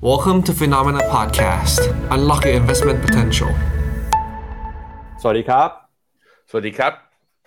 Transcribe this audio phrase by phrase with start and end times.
[0.00, 1.80] Welcome to Phenomena Podcast.
[2.14, 3.50] Unlock your investment potential.
[5.22, 5.70] สวัสดีครับ
[6.50, 6.92] สวัสดีครับ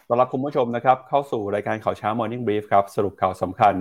[0.08, 3.74] ต้อนรับคุณผู้ชมนะครับ เข้าสู่รายการข่าวเช้า Morning Brief ครับ สรุปข่าวสำคัญ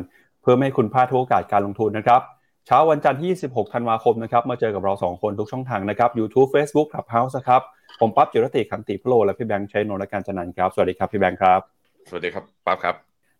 [0.42, 2.20] เพื่อไม่ให้คุณพลาดทุกโอกาสการลงทุนนะครับ
[2.66, 7.62] เช้าวันจันทร์ที่ 26 ธันวาคมนะครับ มาเจอกับเรา 2 คนทุกช่องทางนะครับ YouTube Facebook Clubhouse นะครับ
[8.00, 11.60] ผมปั๊บจิรติขันติพโล และพี่แบงค์ชัยนนท์และการจันนันท์ครับ สวัสดีครับพี่แบงค์ครับ
[12.08, 12.94] สวัสดีครับปั๊บครับ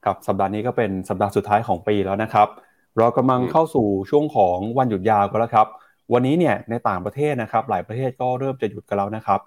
[0.05, 2.49] ครับ สัปดาห์นี้ก็เป็นสัปดาห์สุดท้ายของปีแล้วนะครับ
[2.99, 5.67] เรากำลังเข้าสู่ช่วงของวันหยุดยาวกันแล้วครับ
[6.13, 9.41] วันนี้เนี่ยในต่างประเทศนะครับ หลายประเทศก็เริ่มจะหยุดกันแล้วนะครับ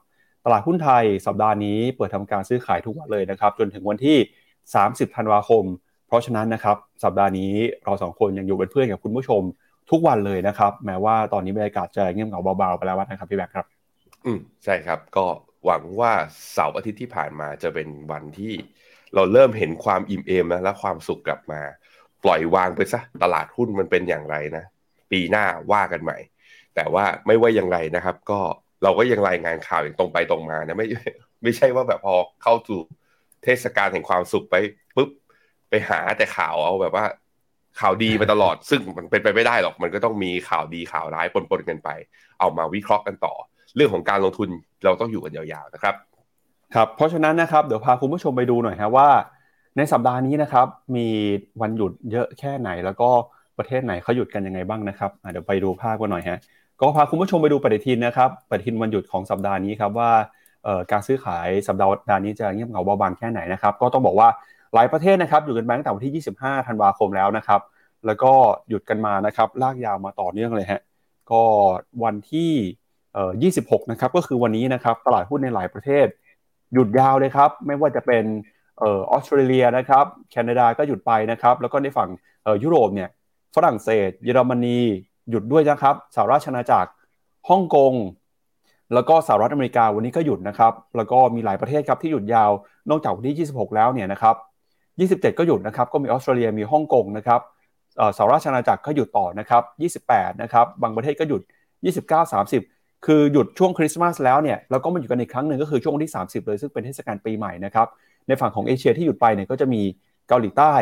[0.46, 4.18] ตลาดหุ้นไทยสัปดาห์นี้เปิดทำการซื้อขายทุกวันเลยนะครับ จนถึงวันที่
[4.68, 5.64] 30 ธันวาคม
[6.08, 7.54] เพราะฉะนั้นนะครับ สัปดาห์นี้
[7.84, 9.42] เราสองคนยังอยู่เป็นเพื่อนกับคุณผู้ชม
[9.92, 13.66] ทุกวันเลยนะครับ แม้ว่าตอนนี้บรรยากาศจะเงียบเหงาเบาๆไปแล้วนะครับพี่แบงค์ครับ
[14.26, 15.26] อืมใช่ครับ ก็
[15.66, 16.12] หวังว่า
[16.54, 18.54] เสาร์อาทิตย์ที่ผ่านมาจะเป็นวันที่
[19.16, 21.62] เราเริ่มเห็นความอิ่มเอมนะและความสุขกลับมา
[22.24, 24.64] ปล่อยวางไปซะตลาดหุ้นมันเป็นอย่างไรนะ
[25.12, 26.18] ปีหน้าว่ากันใหม่
[26.76, 28.40] แต่ว่าไม่ว่าอย่างไรนะครับ ก็
[28.84, 30.88] เราก็ยังรายงานข่าวอย่างตรงไปตรงมานะไม่
[31.44, 32.80] ไม่ใช่ว่าแบบพอเข้าสู่
[33.44, 34.56] เทศกาลแห่งความสุขไป
[34.96, 35.10] ปุ๊บ
[35.70, 37.06] ไปหาแต่ข่าวเอาแบบว่า
[37.80, 41.90] ข่าวดีมาตลอด ซึ่งมันเป็นไปไม่ได้หรอกมันก็ต้องมีข่าวดีข่าวร้ายปนๆกันไป
[42.40, 43.34] เอามาวิเคราะห์กันต่อ
[43.76, 44.50] เรื่องของการลงทุน
[44.86, 45.96] เราต้องอยู่กันยาวๆนะครับ
[46.76, 49.10] ครับ เพราะฉะนั้นนะครับเดี๋ยวพาคุณผู้ชมไปดูหน่อยครับว่า
[49.78, 51.08] ในสัปดาห์นี้นะครับ มี
[51.62, 53.10] วันหยุดเยอะแค่ไหน แล้วก็
[53.58, 56.38] ประเทศไหนเขาหยุดกันยังไงบ้างนะครับเดี๋ยวไปดูภาพกันหน่อยฮะ
[56.82, 60.12] ก็พาคุณผู้ชมไปดูปฏิทินนะครับปฏิทินวันหยุดของสัปดาห์นี้ครับว่า
[60.92, 61.76] การซื้อขายสัป
[62.10, 64.30] ดาห์นี้จะเงียบเหงาเบาบางแค่ไหนนะครับก็ต้องบอกว่า
[64.74, 67.62] หลายประเทศนะครับหยุดกันมาตั้งแต่วันที่ 25 ธันวาคมแล้วนะครับ
[68.06, 68.32] แล้วก็
[68.70, 70.82] หยุดกันมานะครับลากยาวมาต่อเนื่องเลยฮะ
[71.32, 71.44] ก็
[72.04, 72.52] วันที่
[73.14, 73.32] เอ่อ
[73.62, 76.08] 26 นะครับก็คือวันนี้นะครับตลาดหุ้นในหลายประเทศ
[76.74, 78.24] หยุดยาวเลยครับ ไม่ว่าจะเป็น
[78.82, 82.10] ออสเตรเลียนะครับแคนาดาก็หยุดไปนะครับแล้วก็ในฝั่ง
[82.64, 83.10] ยุโรปเนี่ย
[83.56, 84.80] ฝรั่งเศส เยอรมนี
[85.30, 86.90] หยุดด้วยนะครับสหราชอาณาจักร
[87.50, 87.94] ฮ่องกง
[88.94, 92.52] แล้วก็สหรัฐอเมริกาวันนี้ก็หยุดนะครับแล้วก็มีหลายประเทศครับที่หยุดยาว
[92.90, 94.36] นอกจากวันที่ 26 แล้วเนี่ยนะครับ
[95.34, 97.42] 27 ก็หยุดนะครับก็มีออสเตรเลียมีฮ่องกงนะครับ
[98.18, 99.60] สหราชอาณาจักรก็หยุดต่อนะครั
[99.98, 101.42] บ28นะครับบางประเทศก็หยุด
[102.04, 107.88] 29 30 คือหยุดช่วงคริสต์มาสแล้วเนี่ยแล้วก็มาอยู่กันอีกครั้งหนึ่งก็คือช่วงวันที่ 30 เลยซึ่งเป็นเทศกาลปีใหม่นะครับ
[108.28, 109.82] ในฝั่งของเอเชียที่หยุดไปเนี่ยก็จะมี
[110.28, 110.74] เกาหลีใต้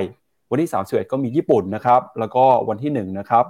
[0.51, 3.45] วันที่31ก็มีญี่ปุ่นนะครับแล้วก็วันที่1นะครับ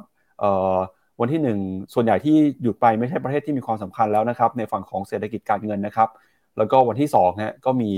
[1.20, 6.10] วันที่ 1 ส่วนใหญ่ที่หยุดไปไม่ใช่ประเทศที่มีความสำคัญแล้วนะครับในฝั่งของเศรษฐกิจการเงินนะครับ
[6.58, 7.92] แล้วก็วันที่2ฮะก็มี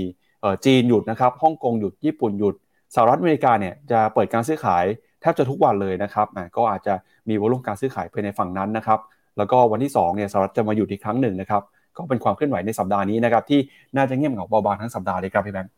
[0.64, 2.54] จีนหยุดนะครับฮ่องกงหยุดญี่ปุ่นหยุด
[2.94, 4.84] สหรัฐอเมริกาเนี่ยจะเปิดการซื้อขาย
[5.20, 6.94] แทบจะทุกวันเลยนะครับก็อาจจะ
[7.28, 9.00] มีวอลุ่มการซื้อขายไปในฝั่งนั้นนะครับ
[9.38, 11.62] แล้วก็วันที่2เนี่ยสหรัฐจะมาหยุดอีกครั้งหนึ่งนะครับ
[11.96, 13.60] ก็เป็นความเคลื่อนไหวในสัปดาห์นี้นะครับที่
[13.96, 15.72] น่าจะเงียบเหงาเบาบางทั้งสัปดาห์เลยครับพี่แบงค์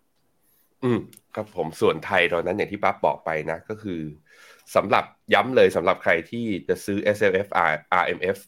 [0.84, 0.98] อืม
[1.34, 4.00] ครับผมส่วนไทยตอนนั้นอย่างที่ปั๊บบอกไปนะ ก็คือ
[4.74, 5.04] สำหรับ
[5.34, 7.72] ย้ำเลยสำหรับใครที่จะซื้อ S L F R
[8.02, 8.38] R M F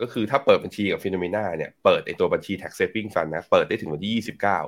[0.00, 4.12] ก็คือถ้าเปิดบัญชีกับฟิโนเมนาเนี่ยเปิดไอตัวบัญชี tax saving fund นะ เปิดได้ถึงวันที่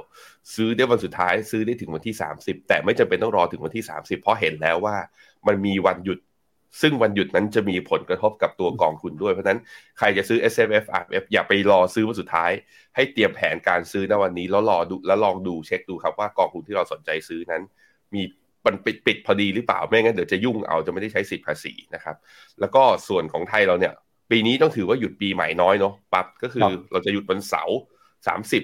[0.00, 4.96] 29 ซื้อได้วันสุดท้ายซื้อได้ถึงวันที่ 30 แต่ไม่จำเป็นต้องรอถึงวันที่ 30 เพราะเห็นแล้วว่า
[5.46, 6.18] มันมีวันหยุด
[6.80, 9.60] ซึ่งวันหยุดนั้นจะมีผลกระทบกับตัวกองทุนด้วย เพราะฉะนั้น
[9.98, 12.50] ใครจะซื้อ S M F R M F อย่าไปรอซื้อวันสุดท้าย
[12.96, 17.62] ให้เตรียมแผนการซื้อในวันนี้แล้วรอดูแล้วลองดูเช็คดูครับว่ากองทุนที่เราสนใจซื้อนั้น
[18.14, 18.22] มี
[18.66, 22.16] มันปิดปิดพอดีหรือเปล่าไม่งั้นเดี๋ยวจะยุ่งเอาจะไม่ได้ใช้สิทธิภาษีนะครับ
[22.60, 23.92] แล้วก็ส่วนของไทยเราเนี่ย
[24.30, 27.78] ปีนี้ต้องถือว่าหยุดปีใหม่น้อยเนาะปั๊บก็คือเราจะหยุดวันเสาร์
[28.26, 28.62] สามสิบ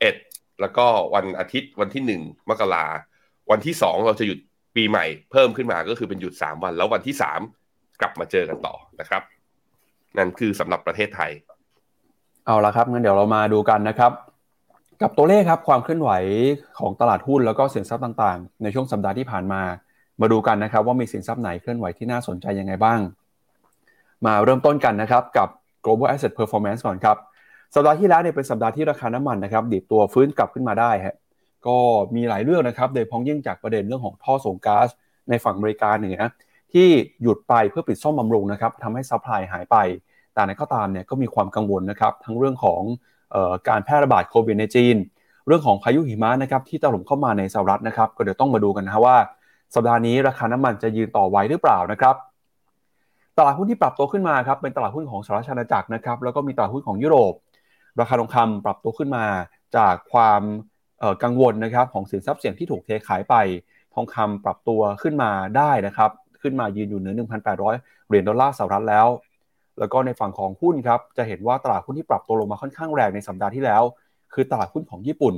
[0.00, 0.16] เอ็ด
[0.60, 2.86] แล้วก็วันอาทิตย์วันที่หนึ่งมกรา
[3.50, 4.38] วันที่สองเราจะหยุด
[4.76, 7.40] ปีใหม่เพิ่มขึ้นมาก็คือเป็นหยุดสามวัน แล้ววันที่สาม
[8.00, 9.22] กลับมาเจอกันต่อนะครับ
[10.18, 11.30] นั่นคือสำหรับประเทศไทย
[12.46, 14.12] เอาละครับงั้นเดี๋ยวเรามาดูกันนะครับ
[15.02, 16.10] กับตัวเลขครับความเคลื่อนไหว
[16.78, 19.62] ของตลาดหุ้นแล้วก็สินทรัพย์ต่างๆ ในช่วงสัปดาห์ที่ผ่านมา
[20.20, 23.00] มาดูกันนะครับ ว่ามีสินทรัพย์ไหนเคลื่อนไหวที่น่าสนใจยังไงบ้าง
[24.26, 25.48] มาเริ่มต้นกันนะครับกับ
[25.84, 27.16] global asset performance ก่อนครับ
[27.74, 31.14] สัปดาห์ที่แล้วเนี่ยเป็นสัปดาห์ที่ราคาน้ำมันนะครับดิบตัวฟื้นกลับขึ้นมาได้ฮะ
[31.66, 31.78] ก็
[32.14, 34.88] มีหลายเรื่องนะครับโดยพ้องยิ่งจากประเด็นเรื่องของท่อส่งก๊าซ
[35.28, 36.18] ในฝั่งอเมริกาเหนือ
[36.72, 36.88] ที่
[37.22, 39.76] หยุดไปเพื่อปิดซ่อมบำรุงนะครับทำให้ซัพพลายหายไป
[40.34, 42.82] แต่ในก็ตามเนี่ยก็มีความกังวลนะครับทั้งเรื่องของ
[43.34, 44.96] ออการแพร่ระบาดโควิดในจีน
[45.46, 49.16] เรื่องของพายุหิมะนะครับที่ถล่มเข้ามาในสหรัฐนะครับก็เดี๋ยวต้องมาดูกันนะว่า
[49.74, 52.14] สัปดาห์นี้ราคาน้ำมันจะยืนต่อไว้หรือเปล่านะครับ
[53.38, 57.34] ตลาดหุ้นที่ปรับตัวขึ้นมาครับเป็นตลาดหุ้นของสหรัฐอาณาจักรนะครับแล้วก็มีตลาดหุ้นของยุโรป
[58.00, 59.24] ราคาทองคำปรับตัวขึ้นมา
[59.76, 60.42] จากความ
[61.22, 63.34] กังวลนะครับของสินทรัพย์เสี่ยงที่ถูกเทขายไป
[63.94, 66.10] ทองคำปรับตัวขึ้นมาได้นะครับ
[66.42, 67.14] ขึ้นมายืนอยู่เหนือ
[67.56, 69.08] 1,800 เหรียญดอลลาร์สหรัฐแล้ว
[69.78, 73.82] แล้วก็ในฝั่งของหุ้นครับจะเห็นว่าตลาดหุ้นที่ปรับตัวลงมาค่อนข้างแรงในสัปดาห์ที่แล้ว
[74.34, 75.34] คือตลาดหุ้นของญี่ปุ่น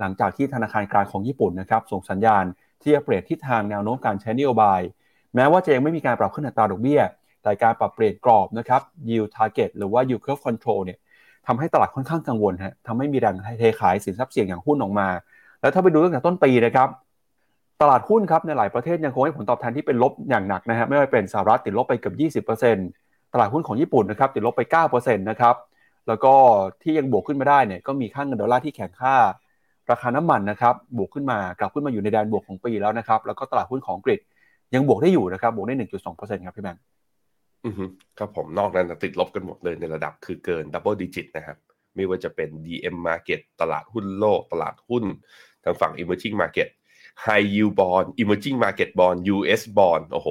[0.00, 2.44] หลังจากที่ธนาคารกลางของญี่ปุ่นนะครับส่งสัญญาณ
[2.82, 4.80] ที่จะเปลี่ยนทิศทางแนวโน้มการใช้นโยบาย
[5.34, 7.02] แม้ว่าจะยังไม่มีการปรับขึ้นอัตราดอกเบี้ย
[7.42, 10.98] แต่การปรับเปลี่ยนกรอบนะครับ yield target หรือว่า yield curve control เนี่ย
[11.52, 15.08] ทำให้ตลาดค่อนข้างกังวลฮะทำให้มีแรงเทขายสินทรัพย์เสี่ยงอย่างหุ้นออกมา
[15.60, 16.88] แล้วถ้าไปดูตั้งแต่ต้นปีนะครับ
[17.82, 22.12] ตลาดหุ้นครับในหลายประเทศยังคงให้ผลตอบแทนที่เป็นลบอย่างหนักนะฮะไม่ว่าเป็นสหรัฐติดลบไปเกือ
[22.42, 25.54] บ20%ตลาดหุ้นของญี่ปุ่นนะครับติดลบไป9%นะครับ
[26.08, 26.32] แล้วก็
[26.82, 29.14] ที่ยังบวกขึ้นมาได้เนี่ยก็มีค่าเงินดอลลาร์ที่แข็งค่า
[29.90, 34.18] ราคาน้ำมันนะครับบวกขึ้นมากลับขึ้นมาอยู่ในแดนบวกของปีแล้วนะครับแล้วก็ตลาดหุ้นของอังกฤษ
[34.74, 36.82] ยังบวกได้อยู่นะครับบวกได้ 1.2%ครับพี่แบงค์
[37.66, 37.84] อือฮึ
[38.18, 41.58] ครับผมนอกนั้นติดลบกันหมดเลยในระดับคือเกิน double digit นะครับ
[41.96, 45.04] ไม่ว่าจะเป็น DM Market ตลาดหุ้นโลก ตลาดหุ้น
[45.64, 46.68] ทางฝั่ง Emerging Market
[47.24, 50.28] High Yield Bond Emerging Market Bond US Bond โอ้โห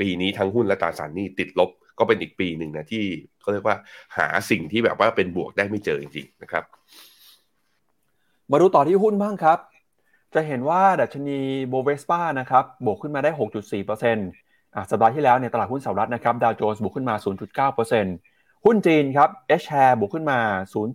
[0.00, 3.04] ปีนี้ทั้งหุ้นและตราสารหนี้ติดลบก็เป็นอีกปีหนึ่งนะที่
[3.40, 3.76] เขาเรียกว่า
[4.16, 6.64] หาสิ่งที่แบบว่าเป็นบวกได้ไม่เจอจริงๆนะครับ
[8.50, 9.58] มาดูต่อที่หุ้นบ้างครับ
[10.34, 11.38] จะเห็นว่าดัชนี
[11.68, 14.45] Bovespa นะครับบวกขึ้นมาได้ 6.4%อะ
[14.90, 17.14] สัปดาห์ที่แล้วเนี่ยตลาดหุ้นสหรัฐนะครับดาวโจนส์บวกขึ้นมา
[17.70, 20.38] 0.9%หุ้นจีนครับ H-Share บวกขึ้นมา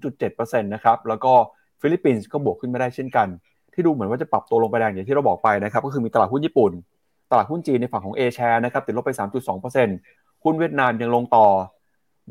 [0.08, 1.34] 0.7%นะครับแล้วก็
[1.82, 3.28] ฟิลิปปินส์ก็บวกขึ้นมาได้เช่นกัน
[3.74, 6.72] ที่ดูเหมือนว่าจะปรับตัวลงไปแรงอย่างที่เราบอกไปนะครับก็คือมีตลาดหุ้นญี่ปุ่น
[7.32, 9.12] ตลาดหุ้นจีนในฝั่งของ A share นะครับติดลบไป
[9.78, 11.46] 3.2%หุ้นเวียดนามยังลงต่อ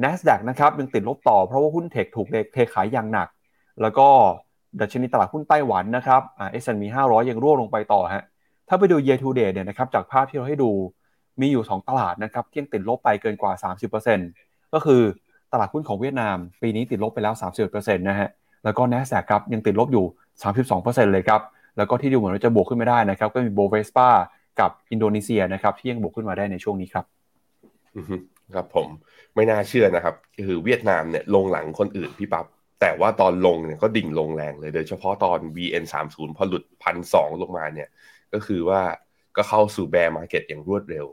[0.03, 3.29] NASDAQ นะครับยังติดลบต่อเพราะว่าหุ้นเทคถูกเทขายอย่างหนัก
[3.83, 4.09] แล้วก็
[4.81, 8.23] ดัชนีตลาดหุ้นไต้หวันนะครับอ่า S&P 500 ยังร่วงลงไปต่อฮะ
[8.69, 10.71] ถ้าไปดู year to date เนี่ยนะครับจากภาพที่เราให้ดู
[11.41, 13.53] มีอยู่ 2 ตลาดนะครับที่ยังติดลบไปเกินกว่า
[14.13, 15.03] 30%ก็คือ
[15.53, 17.35] ตลาดหุ้นของเวียดนาม ปีนี้ติดลบไปแล้ว
[17.67, 18.29] 31%นะฮะ
[18.65, 20.05] แล้วก็ NASDAQ ครับยังติดลบอยู่
[20.63, 21.41] 32%เลยครับ
[21.77, 24.09] แล้วก็ที่ดูเหมือนว่าจะบวกขึ้นไม่ได้นะครับก็มี Bovespa
[24.61, 27.05] กับอินโดนีเซียนะครับที่ยังบวกขึ้นมาได้ในช่วงนี้ครับ
[27.97, 28.17] อือฮึ
[28.55, 28.87] ครับผม
[29.35, 30.15] ไม่น่าเชื่อนะครับ
[30.47, 32.47] คือเวียดนามเนี่ยลงหลังคนอื่นพี่ปั๊บ
[32.81, 37.89] แต่ว่าตอนลงเนี่ยก็ดิ่งลงแรงเลยโดยเฉพาะตอน VN 3 0พอหลุดพันสองลงมาเนี่ย
[38.33, 38.83] ก็คือว่า
[39.37, 41.07] ก็เข้าสู่ bear market อย่างรวดเร็ว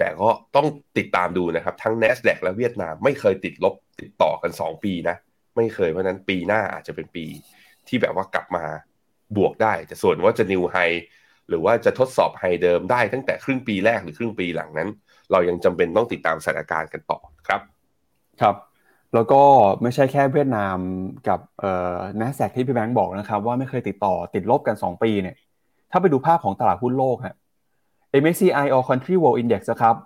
[0.00, 0.66] แต่ก็ต้อง
[0.98, 5.16] ติดตามดูนะครับ ทั้ง NASDAQ และเวียดนามไม่เคยติดลบติดต่อกัน 2 ปีนะ
[5.56, 7.26] ไม่เคยเพราะนั้นปีหน้าอาจจะเป็นปี
[7.88, 8.64] ที่แบบว่ากลับมา
[9.36, 10.76] บวกได้ แต่ส่วนว่าจะนิวไฮ
[11.48, 14.88] หรือว่าจะทดสอบไฮเดิมได้ตั้งแต่ครึ่งปีแรกหรือครึ่งปีหลังนั้น
[15.32, 17.18] เรายังจำเป็นต้องติดตามสถานการณ์กันต่อ
[17.48, 17.60] ครับ
[18.40, 18.56] ครับ
[19.14, 19.42] แล้วก็
[19.82, 20.76] ไม่ใช่แค่เวียดนาม
[21.28, 25.36] กับเอ่อ NASDAQ ที่พี่แบงค์บอกนะครับ ว่าไม่เคยติดต่อติดลบกัน 2 ปีเนี่ย
[25.90, 27.36] ถ้าไปดูภาพของตลาดหุ้นโลกฮะ
[28.22, 29.96] MSCI All Country World Index นะครับ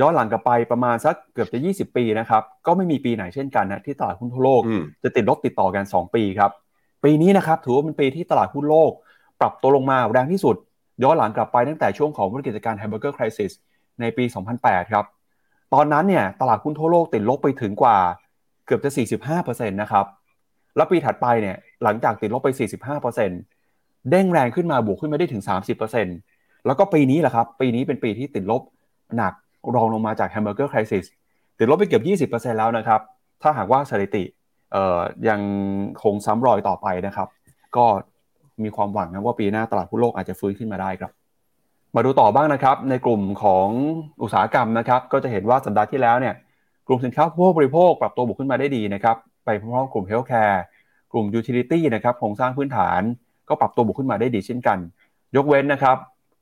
[0.00, 6.50] ย้อนหลังกลับไปประมาณสักเกือบจะ 20 ปีนะครับก็ไม่มีปีไหนเช่นกันนะที่ตลาดหุ้นทั่วโลกอืมจะติดลบติดต่อกัน 2 ปีครับ
[7.04, 8.92] ปีนี้นะครับถือว่าเป็นปีที่ตลาดหุ้นโลก
[9.40, 10.56] ปรับตัวลงมาแรงที่สุด
[11.02, 13.52] ย้อนหลังกลับไปตั้งแต่ช่วงของวิกฤตการณ์ Hamburger Crisis
[14.00, 14.24] ในปี
[14.58, 15.04] 2008 ครับ
[15.74, 17.98] ตอนนั้นเนี่ยตลาดหุ้นทั่วโลกติดลบไปถึงกว่า
[18.66, 18.90] เกือบจะ
[19.30, 20.06] 45%นะครับ
[20.76, 22.48] แล้วปีถัดไปเนี่ยหลังจากติดลบไป
[23.28, 25.42] 45%เด้งแรงขึ้นมาบวกขึ้นมาได้ถึง
[25.86, 26.31] 30%
[26.66, 28.62] แล้วก็ปีนี้แหละครับ ปีนี้เป็นปีที่ติดลบ
[29.16, 29.32] หนัก
[29.74, 31.04] รองลงมาจาก Hamburger Crisis
[31.58, 33.00] ติดลบไปเกือบ20%แล้วนะครับ
[33.42, 34.24] ถ้าหากว่าสถิติ
[35.28, 35.40] ยัง
[36.02, 37.28] คงซ้ำรอยต่อไปนะครับ
[37.76, 37.84] ก็
[38.62, 41.12] มีความหวังนะว่าปีหน้าตลาดหุ้นโลกอาจจะฟื้นขึ้นมาได้ครับ
[41.94, 43.68] มาดูต่อบ้างนะครับ ในกลุ่มของ
[44.22, 46.34] อุตสาหกรรมนะครับ ก็จะเห็นว่าสัปดาห์ที่แล้วเนี่ย
[46.86, 50.62] กลุ่มสินค้าผู้บริโภคปรับตัวบวกขึ้นมาได้ดีนะครับ ไปพร้อมๆกลุ่ม healthcare
[51.12, 53.00] กลุ่ม utility นะครับโครงสร้างพื้นฐาน
[53.48, 54.78] ก็ปรับตัวบวกขึ้นมาได้ดีเช่นกัน
[55.36, 55.96] ยกเว้นนะครับ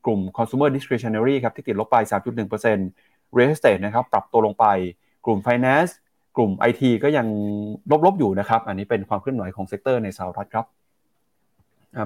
[0.05, 4.65] กลุ่ม consumer discretionary ครับที่ติดลบไป 3.1% real estate นะครับปรับตัวลงไป
[5.25, 5.91] กลุ่ม finance
[6.35, 7.27] กลุ่ม IT ก็ยัง
[8.05, 10.65] ลบๆอยู่นะครับ อันนี้เป็นความเคลื่อนไหวของ sector ในสหรัฐครับ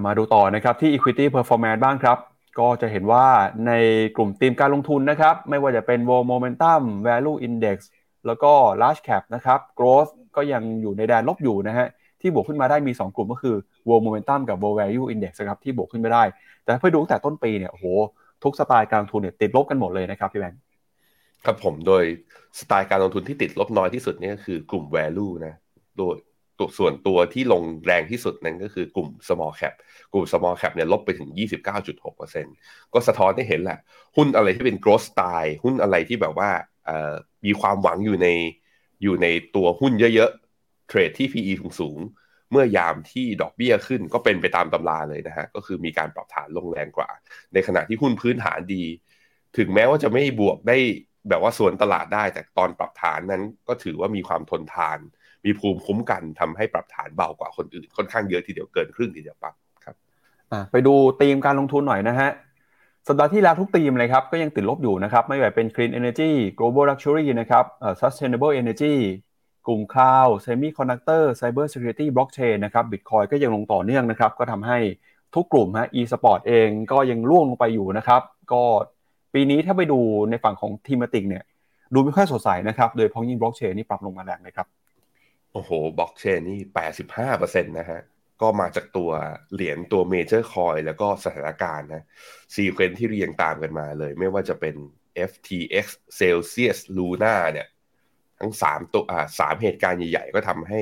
[0.06, 2.18] มาดูต่อนะครับที่ equity performance บ้างครับ
[2.60, 3.26] ก็จะเห็นว่า
[3.68, 3.72] ใน
[4.16, 7.78] กลุ่มทีมการลงทุนนะครับ ไม่ว่าจะเป็น world momentum value index
[8.26, 11.88] แล้วก็ large cap นะครับ growth ก็ยังอยู่ในแดนลบอยู่นะฮะ
[12.26, 13.56] ที่บวกขึ้นมาได้มี 2 กลุ่มก็คือ
[13.88, 16.24] world momentum กับ world value index นะครับที่บวกขึ้นไม่ได้
[16.64, 17.86] แต่ถ้าไปดูตั้งแต่ต้นปีเนี่ยโห
[18.44, 20.60] ทุกสไตล์การลงทุนเนี่ยติดลบกันหมดเลยนะครับพี่แบงค์
[21.46, 22.04] ครับผมโดย
[22.60, 25.54] สไตล์การลงทุนที่ติดลบน้อยที่สุดนี่ก็คือกลุ่ม value นะ
[25.98, 26.16] โดย
[26.60, 29.74] ตัวส่วนตัวที่ลงแรงที่สุดนั้นก็คือกลุ่ม small cap
[30.14, 31.30] กลุ่ม small cap เนี่ยลบไปถึง
[31.92, 33.80] 29.6%ก็สะท้อนให้เห็นแหละ
[34.18, 36.50] หุ้นอะไรที่เป็น growth style หุ้นอะไรที่แบบว่า
[37.46, 38.28] มีความหวังอยู่ใน
[39.04, 40.32] อยู่ในตัวหุ้นเยอะ
[40.88, 42.00] เทรดที่ PE สูง
[42.52, 47.10] เมื่อยามที่ดอกเบี้ยขึ้นก็เป็นไปตามตำราเลยนะฮะ ก็คือมีการปรับฐานลงแรงกว่า
[47.54, 48.84] ในขณะที่หุ้นพื้นฐานดี
[49.58, 50.78] ถึงแม้ว่าจะไม่บวกได้
[51.30, 54.98] แบบว่าส่วนตลาดได้ แต่ตอนปรับฐานนั้นก็ถือว่ามีความทนทาน
[55.46, 59.54] มีภูมิคุ้มกันทำให้ปรับฐานเบากว่าคนอื่น ค่อนข้างเยอะทีเดียวเกินครึ่งทีเดียวปั๊บ
[59.86, 59.96] ครับ
[60.72, 62.30] ไปดูธีมการลงทุนหน่อยนะฮะ
[63.08, 67.66] สัปดาห์ที่แล้วทุกธีมเลยครับก็ยังติดลบอยู่นะครับไม่ว่าเป็น Clean Energy Global Luxury นะครับ
[69.68, 74.78] กลุ่ม Cloud Semiconductor Cyber Security Blockchain นนะครับ Bitcoin ก็ยังลงต่อเนื่องนะครับ ก็ทำให้
[75.36, 78.64] ทุกกลุ่มฮะ e-sport เองก็ยังร่วงลงไปอยู่นะครับ ก็
[79.34, 81.44] ปีนี้ถ้าไปดูในฝั่งของ thematic เนี่ย
[81.94, 84.68] ดูไม่ค่อยสดใสนะครับ โดยพ้องยิ่งบล็อกเชนนี่ปรับลงมาแรงเลยครับ
[85.54, 88.02] โอ้โหบล็อกเชนนี่แปดสิบห้าเปอร์เซ็นต์นะฮะ
[88.42, 89.10] ก็มาจากตัว
[89.54, 92.04] เหรียญตัว major coin แล้วก็สถานการณ์นะ
[92.54, 94.76] sequence ที่เรียงตามกันมาเลย ไม่ว่าจะเป็น
[95.32, 95.86] FTX
[96.20, 97.68] Celsius Luna เนี่ย
[98.40, 100.82] ทั้งสามตัวอ่าสามเหตุการณ์ใหญ่ ๆ ก็ทำให้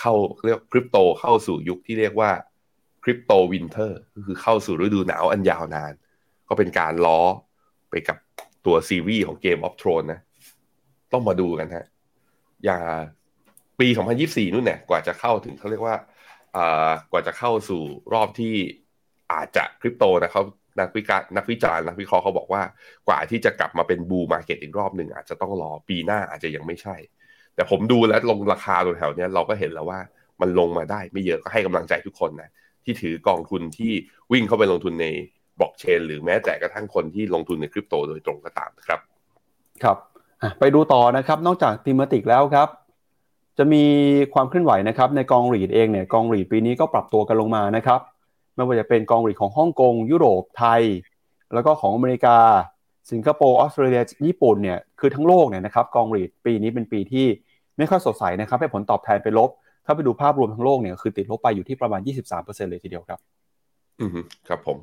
[0.00, 0.12] เข้า
[0.44, 2.30] เรียกคริปโตเข้าสู่ยุคที่เรียกว่า
[3.04, 5.92] crypto winter ก็คือเข้าสู่ฤดูหนาวอันยาวนาน
[6.48, 7.20] ก็เป็นการล้อ
[7.90, 8.16] ไปกับ
[8.66, 10.20] ตัวซีรีส์ของ Game of Thrones นะ
[11.12, 11.86] ต้องมาดูกันฮะ
[12.64, 12.78] อย่า
[13.80, 13.88] ปี
[14.20, 15.96] 2024 นู่นเนี่ย กว่าจะเข้าถึงเขาเรียกว่า
[16.56, 17.82] อ่ากว่าจะเข้าสู่
[18.12, 18.54] รอบที่
[19.32, 20.42] อาจจะคริปโตนะเขา
[20.80, 22.62] นักวิจารนักวิจารณ์นักวิเคราะห์เขาบอกว่า
[23.08, 26.96] กว่าที่จะกลับมาเป็นบูมาเก็ตอีกรอบหนึ่งอาจจะต้องรอปีหน้าอาจจะยังไม่ใช่
[27.54, 30.00] แต่ผมดูแล้วลงราคาตัวแถวเนี้ยเราก็เห็นแล้วว่า
[30.40, 32.50] มันลงมาได้ไม่เยอะก็ให้กำลังใจทุกคนนะ
[32.84, 33.92] ที่ถือกองทุนที่
[34.32, 35.06] วิ่งเข้าไปลงทุนใน
[35.60, 39.00] บล็อกเชน หรือแม้แต่กระทั่งคนที่ลงทุนในคริปโตโดยตรงก็ตามนะครับ
[39.82, 39.98] ครับ
[40.58, 42.68] ไปดูต่อนะครับนอกจากทีมติกแล้วครับ
[43.58, 43.84] จะมี
[44.34, 48.00] ความเคลื่อนไหวนะครับในกองรีดเองเนี่ยกองรีดปีนี้ก็ปรับตัวกันลงมานะครับ
[48.54, 50.82] ไม่ว่าจะเป็นกองรีดของฮ่องกง ยุโรปไทย
[51.54, 52.38] แล้วก็ของอเมริกา
[53.10, 57.26] สิงคโปร์ออสเตรเลียญี่ปุ่นเนี่ยคือทั้งโลกเนี่ยนะครับกองรีดปีนี้เป็นปีที่
[57.78, 59.50] ไม่ค่อยสดใสนะครับให้ผลตอบแทนไปลบ
[59.86, 62.00] ถ้าไปดูภาพรวมทั้งโลกเนี่ยคือติดลบไปอยู่ที่ประมาณ
[62.36, 63.20] 23%เลยทีเดียวครับ
[64.00, 64.78] อือฮึครับผม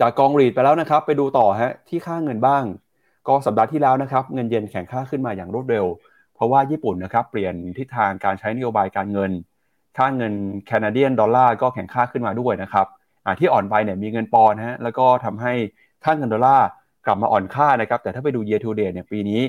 [0.00, 2.64] จากกอง REIT ไปแล้วนะครับ ไปดูต่อฮะที่ค่าเงินบ้าง
[3.28, 5.86] ก็สัปดาห์ที่แล้วนะครับเงินเยนแข็งค่าขึ้นมาอย่างรวดเร็ว
[6.34, 9.30] เพราะว่าญี่ปุ่นนะครับเปลี่ยนทิศทางการใช้นโยบายการเงิน
[9.96, 10.32] ค่าเงิน
[10.66, 12.86] Canadian dollar ก็แข็งค่าขึ้นมาด้วยนะครับ
[13.38, 15.52] ที่อ่อนไปเนี่ยมีเงินปอนด์ฮะแล้วก็ทำให้
[16.04, 16.68] ค่าเงินดอลลาร์
[17.06, 19.40] กลับมาอ่อนค่านะครับแต่ถ้าไปดู year to date เนี่ยปีนี้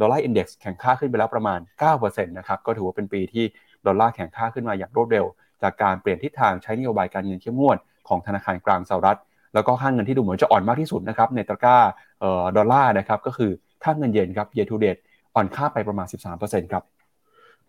[0.00, 1.58] Dollar Index แข็งค่าขึ้นไปแล้วประมาณ
[1.98, 3.44] 9%นะครับก็ถือว่าเป็นปีที่
[3.86, 5.26] ดอลลาร์แข็งค่าขึ้นมาอย่างรวดเร็ว
[5.62, 7.78] จากการเปลี่ยนทิศทางใช้นโยบายการเงินเข้มงวด
[8.08, 9.18] ของธนาคารกลางสหรัฐ
[9.54, 11.76] แล้วก็ค่าเงินที่ดูเหมือนจะอ่อนมากที่สุดนะครับในตะกร้า
[12.22, 13.50] ออดอลลาร์นะครับก็คือ
[13.84, 15.00] ค่าเงินเยนครับ year to date
[15.34, 16.06] อ่อนค่าไปประมาณ
[16.40, 16.82] 13%ครับ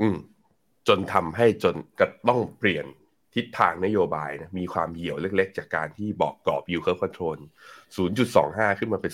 [0.02, 0.16] อืม
[0.88, 2.86] จนทำให้จนก็ต้องเปลี่ยน
[3.36, 7.38] ทิศทางนโยบายนะมีความเหี่ยวเล็กๆ จากการที่บอกกรอบ yield curve control
[8.08, 9.12] 0.25 ขึ้นมาเป็น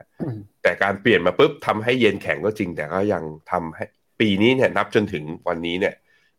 [0.00, 3.84] 0.5 แต่การเปลี่ยนมาปุ๊บทำให้เย็นแข็งก็จริง แต่ก็ยังทำให้
[4.20, 5.94] ปีนี้เนี่ยนับจนถึงวันนี้เนี่ย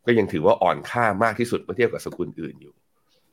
[0.06, 2.74] ก็ยังถือว่าอ่อนค่ามากที่สุดเมื่อเทียบกับสกุลอื่นอยู่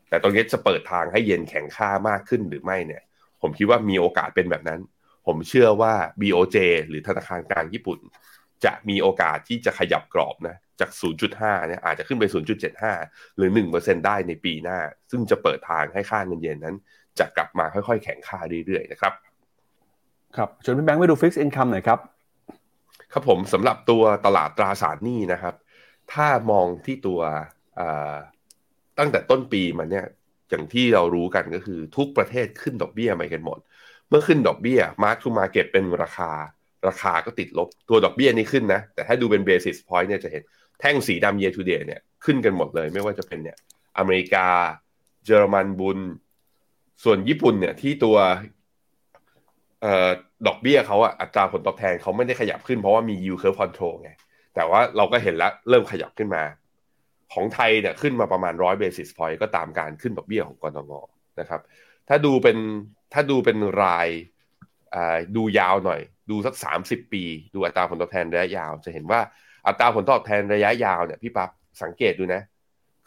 [0.09, 3.01] แต่ตรงนี้จะเปิดทางให้เย็นแข็งค่ามากขึ้นหรือไม่เนี่ย
[3.41, 4.79] ผมคิดว่ามีโอกาสเป็นแบบนั้น
[5.27, 7.99] ผมเชื่อว่า BOJ หรือธนาคารกลางญี่ปุ่น
[8.65, 10.89] จะมีโอกาสที่จะขยับกรอบนะ จาก
[11.29, 12.23] 0.5 เนี่ยอาจจะขึ้นไป
[12.81, 14.79] 0.75 หรือ 1%ได้ในปีหน้า
[15.11, 16.75] ซึ่งจะเปิดทางให้ค่าเงินเยนนั้น
[17.19, 19.13] จะกลับมาค่อยๆ แข็งค่าเรื่อยๆ นะครับ
[20.37, 21.99] ครับชวนพี่แบงค์ไปดู Fixed Income หน่อยครับ
[23.13, 25.55] ครับผมสำหรับตัวตลาดตราสารหนี้นะครับ
[26.13, 27.19] ถ้ามองที่ตัว
[28.99, 30.05] ตั้งแต่ต้นปีมาเนี่ย
[30.49, 33.59] อย่างที่เรารู้กันก็คือทุกประเทศขึ้นดอกเบี้ยไปกันหมด
[34.09, 36.31] เมื่อขึ้นดอกเบี้ย mark to market เป็นราคา
[36.87, 40.43] ราคาก็ติดลบตัวดอกเบี้ยนี่ขึ้นนะ แต่ถ้าดูเป็น basis point เนี่ยจะเห็น
[40.79, 43.57] แท่งสีดำ year to date เนี่ยขึ้นกันหมดเลย ไม่ว่าจะเป็นเนี่ย
[43.97, 44.47] อเมริกา
[45.25, 45.99] เยอรมันบุญ
[47.03, 48.17] ส่วนญี่ปุ่นเนี่ยที่ตัว
[49.81, 50.09] เอ่อ
[50.47, 54.11] ดอกเบี้ยเขาอะอัตราผลตอบแทนเขาไม่ได้ขยับขึ้นเพราะว่ามี yield curve control ไง
[54.55, 56.43] แต่ว่าเราก็เห็นแล้วเริ่มขยับขึ้นมา
[57.33, 61.07] ของไทยเนี่ยขึ้นมาประมาณร้อยเบสิสพอยต์ก็ตามการขึ้นดอกเบี้ยของกรงง
[61.39, 61.61] นะครับ
[62.09, 62.57] ถ้าดูเป็น
[63.13, 64.07] ถ้าดูเป็นราย
[65.35, 69.21] ดูยาวหน่อย ดูสักสามสิบปี ดูอัตราผลตอบแทนระยะยาว จะเห็นว่า
[69.67, 71.49] อัตราผลตอบแทนระยะยาวเนี่ยพี่ปั๊บ
[71.83, 72.41] สังเกตดูนะ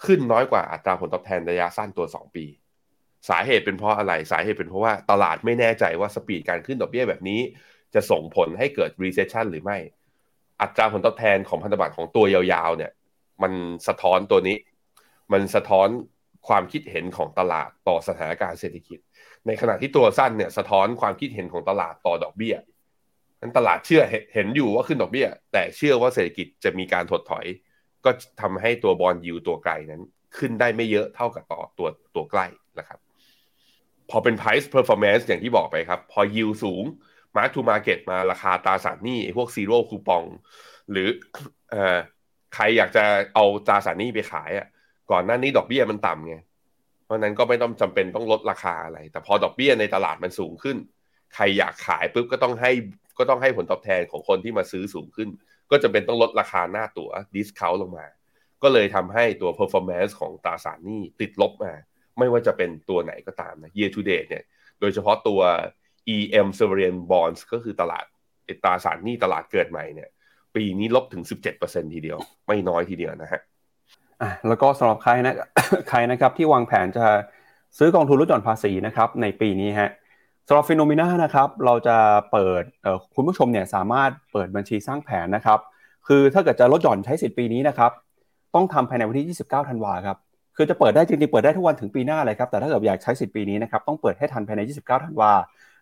[0.04, 2.44] ขึ้นน้อยกว่าอัตราผลตอบแทนระยะสั้นตัวสองปี
[3.28, 7.40] สาเหตุเป็นเพราะอะไรสาเหตุเป็นเพราะว่าตลาดไม่แน่ใจว่าสปีดการขึ้นดอกเบี้ยแบบนี้
[7.94, 9.78] จะส่งผลให้เกิด recession หรือไม่
[10.62, 12.92] อัตราผลตอบแทนของพันธบัตรของตัวยาวๆเนี่ย
[13.42, 13.52] มัน
[13.88, 14.56] สะท้อนตัวนี้
[15.32, 15.88] มันสะท้อน
[16.48, 18.98] ความคิดเห็นของตลาดต่อสถานการณ์เศรษฐกิจ
[19.46, 22.56] ในขณะที่ตัวสั้นเนี่ยสะท้อนความคิดเห็นของตลาดต่อดอกเบี้ย
[23.40, 24.02] นั้นตลาดเชื่อ
[24.34, 27.46] เห็นอยู่ว่าขึ้นดอกเบี้ย แต่เชื่อว่าเศรษฐกิจจะมีการถดถอย
[28.04, 30.02] ก็ทำให้ตัวบอลยูตัวไกลนั้น
[30.38, 32.46] ขึ้นได้ไม่เยอะเท่ากับต่อตัวตัวใกล้
[32.78, 32.98] นะครับ
[34.10, 36.84] พอเป็น price performance อย่างที่บอกไปครับ พอยิวสูง
[37.36, 40.24] mark to market มาราคาตราสารหนี้พวก zero คูปอง
[40.90, 41.08] หรือ
[41.70, 41.98] เอ่อ
[42.54, 43.04] ใครอยากจะ
[43.34, 44.66] เอาตราสารหนี้ไปขายอะ
[45.10, 46.36] ก่อนหน้านี้ดอกเบี้ยมันต่ำไง
[47.04, 50.76] เพราะนั้นก็ไม่ต้องจำเป็นต้องลดราคาอะไร แต่พอดอกเบี้ยในตลาดมันสูงขึ้น
[51.34, 52.72] ใครอยากขายปุ๊บก็ต้องให้
[53.18, 55.28] ก็ต้องให้ผลตอบแทนของคนที่มาซื้อสูงขึ้น
[55.70, 58.06] ก็จะเป็นต้องลดราคาหน้าตั๋วดิสคาวลงมา
[58.62, 61.72] ก็เลยทำให้ตัว performance ของตราสารหนี้ติดลบมา
[62.18, 64.44] ไม่ว่าจะเป็นตัวไหนก็ตามนะ year to date เนี่ย
[64.80, 65.40] โดยเฉพาะตัว
[66.16, 68.04] EM sovereign bonds ก็คือตลาด
[68.64, 70.08] ตราสารหนี้ตลาดเกิดใหม่เนี่ย
[70.54, 71.22] ปีนี้ลบถึง
[71.58, 73.40] 17%ทีเดียว ไม่น้อยทีเดียวนะฮะ
[74.22, 75.34] อะแล้วก็สำหรับใครนะ
[75.88, 77.06] ใครนะครับที่วางแผนจะ
[77.78, 79.90] ซื้อกองทุนลดหย่อนภาษีนะครับในปีนี้ฮะ
[80.50, 81.96] สำหรับฟิโนเมนานะครับเราจะ
[82.32, 82.62] เปิด
[83.14, 85.58] คุณผู้ชมเนี่ยสามารถเปิดบัญชีสร้างแผนนะครับ
[86.08, 87.92] คือถ้าเกิดจะลดหย่อนใช้สิทธิ์ปีนี้นะครับ
[88.54, 90.16] ต้องทำภายในวันที่ 29 ธันวาครับ
[90.56, 95.32] คือจะเปิดได้จริงๆเปิดได้ทุกวันถึงปีหน้าเลยครับแต่ถ้าเกิดอยากใช้สิทธิ์ปีนี้นะครับต้องเปิดให้ทันภายใน 29 ธันวา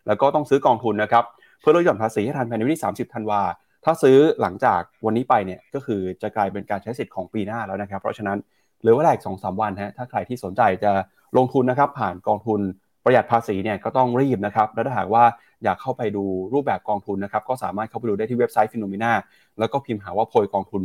[0.07, 1.23] แล้วก็ต้องซื้อกองทุนนะครับ
[1.61, 3.41] เพื่อลดหย่อนภาษีให้ทันภายในวันที่ 30 ธันวา
[3.85, 8.37] ถ้าซื้อหลังจากวันนี้ไปเนี่ยก็คือจะกลายเป็นการใช้สิทธิ์ของปีหน้าแล้วนะครับ เพราะฉะนั้น
[8.79, 10.91] เหลือเวลาอีกสองสามวันฮะถ้าใครที่สนใจจะ
[11.37, 12.61] ลงทุนนะครับผ่านกองทุน
[13.07, 15.23] ประหยัดภาษีเนี่ยก็ต้องรีบนะครับแล้วถ้าหากว่า
[15.63, 16.23] อยากเข้าไปดู
[16.53, 19.11] รูปแบบกองทุนนะครับก็สามารถเข้าไปดูได้ที่เว็บไซต์ฟิโนเมนา
[19.59, 20.81] แล้วก็พิมพ์หาว่าโพยกองทุน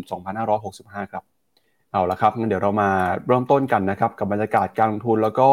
[0.55, 1.25] 2565 ครับ
[1.93, 2.91] เอาละครับงั้นเดี๋ยวเรามา
[3.26, 5.49] เริ่มต้นกันนะครับกับบรรยากาศการลงทุนแล้วก็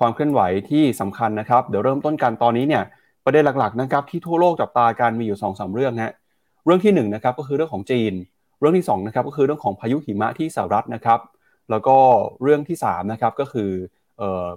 [0.00, 0.40] ความเคลื่อนไหว
[0.70, 2.82] ที่สำคัญนะครับ เดี๋ยวเริ่มต้นกันตอนนี้เนี่ย
[3.24, 6.12] ประเด็นหลักๆนะครับที่ทั่วโลกจับตาการมีอยู่2อสเรื่องฮะ
[6.64, 8.12] เรื่องที่1นนะครับก็คือเรื่องของจีน
[8.60, 11.20] เรื่องที่2นะครับก็คือเรื่องของพายุหิมะที่สหรัฐนะครับ
[11.70, 11.96] แล้วก็
[12.42, 13.70] เรื่องที่3นะครับก็คือ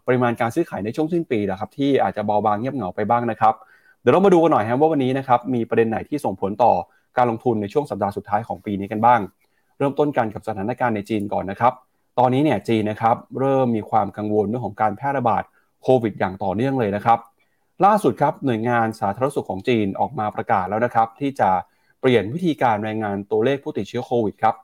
[0.05, 3.53] ปริมาณการซื้อขายในช่วงสิ้นปีนะครับที่อาจจะเบาบางเงียบเหงาไปบ้างนะครับ
[4.01, 6.73] เดี๋ยวเรามาดูกันหน่อยครับว่าวันนี้นะครับมีประเด็นไหนที่ส่งผลต่อ
[7.17, 9.19] การลงทุนในช่วงสัปดาห์สุดท้ายของปีนี้กันบ้าง
[9.77, 11.73] เริ่มต้นกันกับสถานการณ์ในจีนก่อนนะครับ
[12.19, 15.43] ตอนนี้เนี่ยจีนนะครับเริ่มมีความกังวลเรื่องของการแพร่ระบาด
[15.83, 17.19] โควิด อย่างต่อเนื่องเลยนะครับ
[17.85, 21.49] ล่าสุดครับหน่วยงานสาธารณสุขของจีนออกมาประกาศแล้วนะครับ ที่จะ
[22.01, 24.55] เปลี่ยนวิธีการรายงานตัวเลขผู้ติดเชื้อโควิดครับ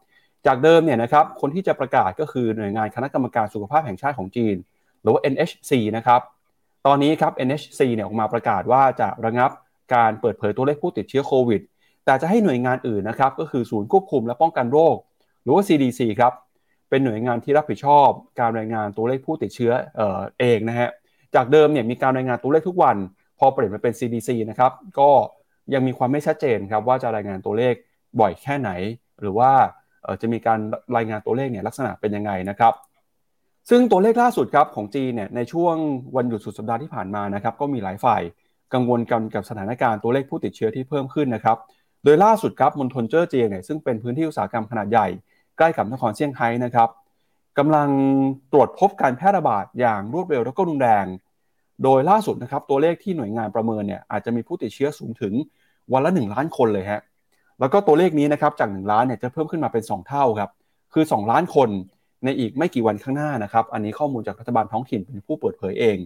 [0.45, 4.55] จากเดิมเนี่ยนะครับคนที่จะประกาศก็คือหน่วยงานคณะกรรมการสุขภาพแห่งชาติของจีน
[5.01, 6.21] หรือว่า NHC นะครับ
[6.85, 9.51] ตอนนี้ครับ NHC เนี่ยออกมาประกาศว่าจะระงับ
[9.93, 11.61] การเปิดเผยตัวเลขผู้ติดเชื้อโควิด
[12.05, 14.95] แต่จะให้หน่วยงานอื่นนะครับก็คือศูนย์ควบคุมและป้องกันโรค
[15.43, 16.33] หรือว่า CDC ครับ
[16.89, 20.89] เป็นหน่วยงานที่รับผิดชอบการรายงานตัวเลขผู้ติดเชื้อเออเองนะฮะ
[21.35, 22.97] จากเดิมเนี่ยมีการรายงานตัวเลขทุกวัน
[23.39, 25.09] พอเปลี่ยนมาเป็น CDC นะครับก็
[25.73, 27.73] ยังมีความไม่ชัดเจนครับว่าจะรายงานตัวเลข
[28.19, 28.71] บ่อยแค่ไหน
[29.21, 29.51] หรือว่า
[30.21, 30.59] จะมีการ
[30.95, 32.73] รายงานตัวเลขเนี่ยลักษณะเป็นยังไงนะครับ
[33.69, 35.75] ซึ่งตัวเลขล่าสุดครับของจีนเนี่ยในช่วง
[36.15, 38.21] วันหยุดสุดสัปดาห์ที่ผ่านมานะครับก็มีหลายฝ่าย
[38.73, 41.57] กังวลกันกับสถานการณ์ตัวเลขผู้ติดเชื้อที่เพิ่มขึ้นนะครับ
[42.03, 45.07] โดยล่าสุดครับมณฑลเจ้อเจียงเนี่ยซึ่งเป็นพื้นที่อุตสาหกรรมขนาดใหญ่
[45.57, 46.89] ใกล้กับนครเซี่ยงไฮ้นะครับ
[47.57, 47.89] กำลัง
[48.51, 51.05] ตรวจพบการแพร่ระบาดอย่างรวดเร็วและก็รุนแรง
[51.83, 55.33] โดยล่าสุดนะครับตัวเลขที่หน่วยงานประเมินเนี่ยอาจจะมีผู้ติดเชื้อสูงถึง
[55.93, 57.01] วันละ 1 ล้านคนเลยฮะ
[57.59, 60.49] แล้วก็ตัวเลขนี้นะครับจาก 1 ล้านเนี่ยจะเพิ่มขึ้นมาเป็น 2 เท่าครับ
[60.93, 61.69] คือ 2 ล้านคน
[62.23, 65.97] ในอีกไม่กี่วันข้างหน้านะครับ อันนี้ข้อมูลจากรัฐบาลท้องถิ่นเป็นผู้เปิดเผยเอง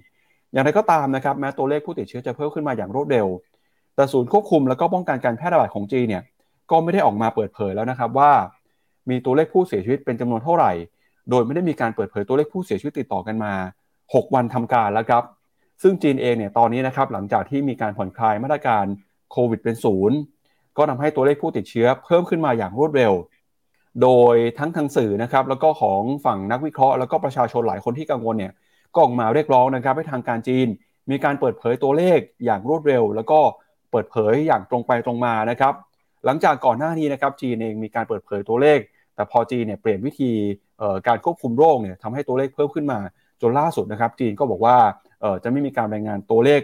[0.54, 3.28] อย่างไรก็ตามนะครับแม้ตัวเลขผู้ติดเชื้อจะเพิ่มขึ้นมาอย่างรวดเร็ว
[3.96, 6.24] แต่ศูนย์ควบคุมและก็ป้องกันการแพร่ระบาดของจีนเนี่ย
[6.72, 8.32] ก็ไม่ได้ออกมาเปิดเผยแล้วนะครับว่า
[9.10, 10.72] มีตัวเลขผู้เสียชีวิตเป็นจำนวนเท่าไหร่
[11.30, 13.54] โดยไม่ได้มีการเปิดเผยตัวเลขผู้เสียชีวิตติดต่อกันมา
[13.96, 15.24] 6 วันทำการแล้วครับ
[15.82, 18.86] ซึ่งจีนเองเนี่ยตอนนี้นะครับหลังจากที่มีการผ่อนคลายมาตรการ
[19.32, 20.18] โควิดเป็นศูนย์
[20.78, 23.14] ก็ทำให้ตัวเลขผู้ติดเชื้อเพิ่มขึ้นมาอย่างรวดเร็ว
[24.02, 28.54] โดยทั้งทางสื่อนะครับแล้วก็ของฝั่งนักวิเคราะห์แล้วก็ประชาชนหลายคนที่กังวลเนี่ย
[28.94, 30.68] ก็ออกมาเรียกร้องนะครับให้ทางการจีน
[31.12, 33.40] มีการเปิดเผยตัวเลขอย่างรวดเร็ว แล้วก็
[33.92, 35.74] เปิดเผยอย่างตรงไปตรงมานะครับ
[36.26, 38.80] หลังจากก่อนหน้านี้นะครับจีนเองมีการเปิดเผยตัวเลข
[39.16, 40.32] แต่พอจีนเนี่ยเปลี่ยนวิธี
[41.08, 43.00] การควบคุมโรคเนี่ยทำให้ตัวเลขเพิ่มขึ้นมา
[43.42, 44.78] จนล่าสุดนะครับจีนก็บอกว่า
[45.44, 46.62] จะไม่มีการรายงานตัวเลข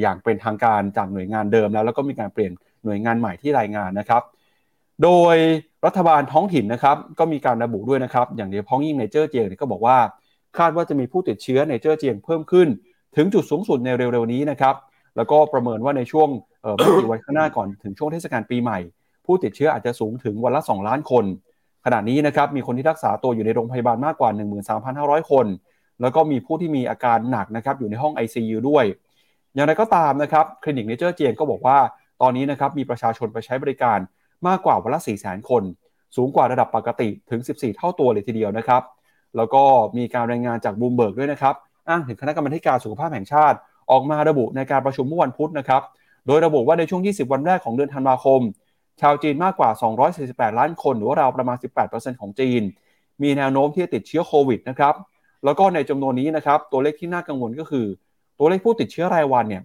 [0.00, 2.52] อย่างเป็นทางการจากหน่วยงานเดิมแล้ว แล้วก็มีการเปลี่ยน
[2.84, 4.22] หน่วยงานใหม่ที่รายงานนะครับ
[5.02, 5.36] โดย
[5.86, 9.98] รัฐบาลท้องถิ่นนะครับก็มีการระบุด้วยนะครับ อย่างเดียวพ้องยิ่งในเจ้อเจียงก็บอกว่า
[10.58, 12.68] คาดว่าจะมีผู้ติดเชื้อในเจ้อเจียงเพิ่มขึ้น
[13.16, 14.74] ถึงจุดสูงสุดในเร็วๆนี้นะครับ
[15.16, 16.28] แล้วก็ประเมินว่าในช่วง
[16.76, 18.78] ไม่กี่วันข้างหน้าก่อนถึงช่วงเทศกาลปีใหม่
[19.26, 21.24] ผู้ติดเชื้ออาจจะสูงถึงวันละ 2 ล้านคน
[21.84, 24.30] ขณะนี้นะครับมีคนที่รักษาตัวอยู่ในโรงพยาบาลมากกว่า
[24.80, 25.46] 13,500 คน
[26.00, 28.84] แล้วก็มีผู้ที่มีอาการหนักนะครับอยู่ในห้อง ICU ด้วย
[29.54, 31.78] อย่างไรก็ตามนะครับคลินิกในเจ้อเจียงก็บอกว่า
[32.22, 33.98] ตอนนี้นะครับมีประชาชนไปใช้บริการ
[34.48, 35.62] มากกว่าวันละ 4 0 0 0 0 0 คน
[36.16, 38.82] สูงกว่าระดับปกติถึง 14 เท่าตัวเลยทีเดียวนะครับ
[39.36, 39.62] แล้วก็
[39.96, 41.54] มีการรายงานจากบูมเบิร์กด้วยนะครับ
[41.88, 43.56] อ้างถึงคณะกรรมการสุขภาพแห่งชาติ
[43.90, 45.82] ออกมาระบุในการประชุมเมื่อวันพุธนะครับ
[46.26, 48.40] โดยระบุว่าในช่วง 20 วันแรกของเดือนธันวาคม
[49.00, 49.70] ชาวจีนมากกว่า
[50.14, 51.56] 248 ล้านคน หรือว่าราวประมาณ
[51.88, 52.62] 18%ของจีน
[53.22, 54.94] มีแนวโน้มที่จะติดเชื้อโควิดนะครับ
[55.44, 57.86] แล้วก็ในจำนวนนี้นะครับ ตัวเลขที่น่ากังวลก็คือ
[58.38, 59.62] ตัวเลขผู้ติดเชื้อรายวันเนี่ย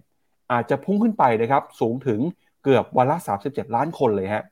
[0.52, 2.20] อาจจะพุ่งขึ้นไปนะครับ สูงถึง
[2.64, 4.44] เกือบวันละ 37 ล้านคนเลยฮะ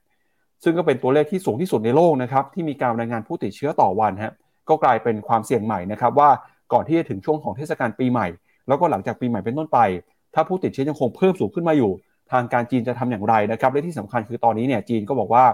[0.65, 4.33] ซึ่งก็เป็นตัวเลขที่สูงที่สุดในโลกนะครับที่มีการรายงานผู้ติดเชื้อต่อวันฮะ
[4.69, 6.31] ก็กลายเป็นความเสี่ยงใหม่นะครับว่า
[6.73, 8.27] ก่อนที่จะถึงช่วงของเทศกาลปีใหม่
[8.69, 9.79] แล้วก็หลังจากปีใหม่เป็นต้นไป
[10.35, 11.91] ถ้าผู้ติดเชื้อยังคงเพิ่มสูงขึ้นมาอยู่
[12.33, 15.45] ทางการจีนจะทำอย่างไรนะครับและที่สำคัญคือตอนนี้เนี่ยจีนก็บอกว่า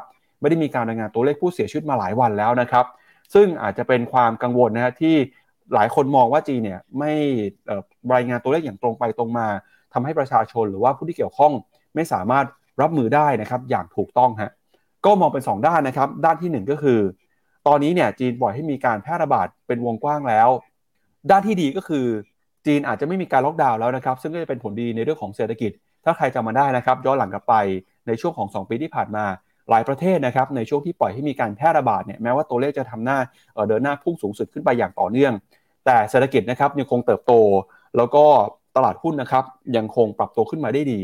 [0.40, 2.84] ไม่ได้มีการรายงานตัวเลขผู้เสียชีวิตมาหลายวันแล้วนะครับ
[3.34, 5.14] ซึ่งอาจจะเป็นความกังวลนะฮะที่
[5.74, 7.12] หลายคนมองว่าจีนเนี่ยไม่
[8.14, 9.46] รายงานตัวเลขอย่างตรงไปตรงมา
[9.92, 11.52] ทำให้ประชาชนหรือว่าผู้ที่เกี่ยวข้อง
[11.94, 12.46] ไม่สามารถ
[12.80, 14.50] รับมือได้นะครับอย่างถูกต้องฮะ
[15.06, 17.00] ก็มองเป็น 2 ด้านนะครับ ด้านที่ 1 ก็คือ
[17.66, 20.48] ตอนนี้เนี่ยจีนปล่อยให้มีการแพร่ระบาดเป็นวงกว้างแล้ว
[21.30, 22.06] ด้านที่ดีก็คือ
[22.66, 25.70] จีนอาจจะไม่มีการล็อกดาวน์แล้วนะครับ ซึ่งก็จะเป็นผลดีในเรื่องของเศรษฐกิจ
[26.04, 27.54] ถ้าใครจำมาได้นะครับ ย้อนหลังกลับไป
[28.06, 29.24] ในช่วงของ 2 ปีที่ผ่านมา
[29.70, 33.18] หลายประเทศนะครับในช่วงที่ปล่อยให้มีการแพร่ระบาดเนี่ยแม้ว่าตัวเลขจะทำหน้า
[33.68, 35.32] เดินหน้าพุ่งสูงสุดขึ้นไปอย่างต่อเนื่อง
[35.86, 37.32] แต่เศรษฐกิจนะครับยังคงเติบโต
[37.96, 38.24] แล้วก็
[38.76, 39.44] ตลาดหุ้นนะครับ
[39.76, 41.00] ยังคงปรับตัวขึ้นมาได้ดี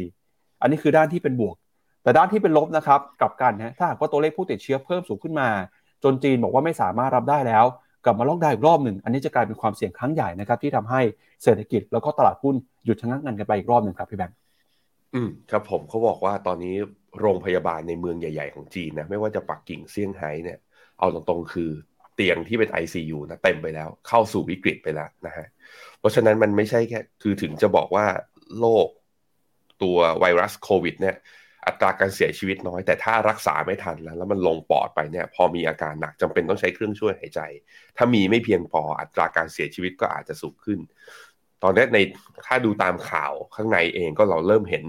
[0.61, 1.57] อันนี้คือด้านที่เป็นบวก
[2.03, 5.49] แต่ด้านที่เป็นลบนะครับกลับกันนะถ้าหากว่าตัวเลขผู้ติดเชื้อเพิ่มสูงขึ้นมา
[6.05, 7.65] จนจีนบอกว่าไม่สามารถรับได้แล้ว
[8.05, 11.01] กลับมาล็อกดาวน์อีกรอบหนึ่ง อันนี้จะกลายเป็นความเสี่ยงครั้งใหญ่นะครับที่ทำให้
[11.43, 14.37] เศรษฐกิจแล้วก็ตลาดหุ้นหยุดชะงักงันกันไปอีกรอบหนึ่งครับพี่แบงค์
[15.15, 16.75] อืมครับผมเขาบอกว่าตอนนี้
[17.21, 20.59] โรงพยาบาลในเมืองใหญ่ ๆ ของจีนนะไม่ว่าจะปักกิ่งเซี่ยงไฮ้เนี่ย
[20.99, 21.71] เอาตรงๆคือ
[22.15, 25.47] เตียงที่เป็น ICU นะเต็มไปแล้ว เข้าสู่วิกฤตไปแล้วนะฮะ
[25.99, 28.07] เพราะฉะนั้นมันไม่ใช่แค่ คือถึงจะบอกว่า
[28.59, 28.89] โรค
[29.83, 31.17] ตัวไวรัสโควิดเนี่ย
[31.67, 37.41] อัตราการเสียชีวิตน้อย แต่ถ้ารักษาไม่ทันแล้ว แล้วมันลงปอดไปเนี่ย พอมีอาการหนักจำเป็นต้องใช้เครื่องช่วยหายใจ
[37.97, 40.79] ถ้ามีไม่เพียงพออัตราการเสียชีวิตก็อาจจะสูงขึ้น
[41.63, 41.99] ตอนนี้ใน
[42.47, 44.85] ถ้าดูตามข่าวข้างในเองก็เราเริ่มเห็น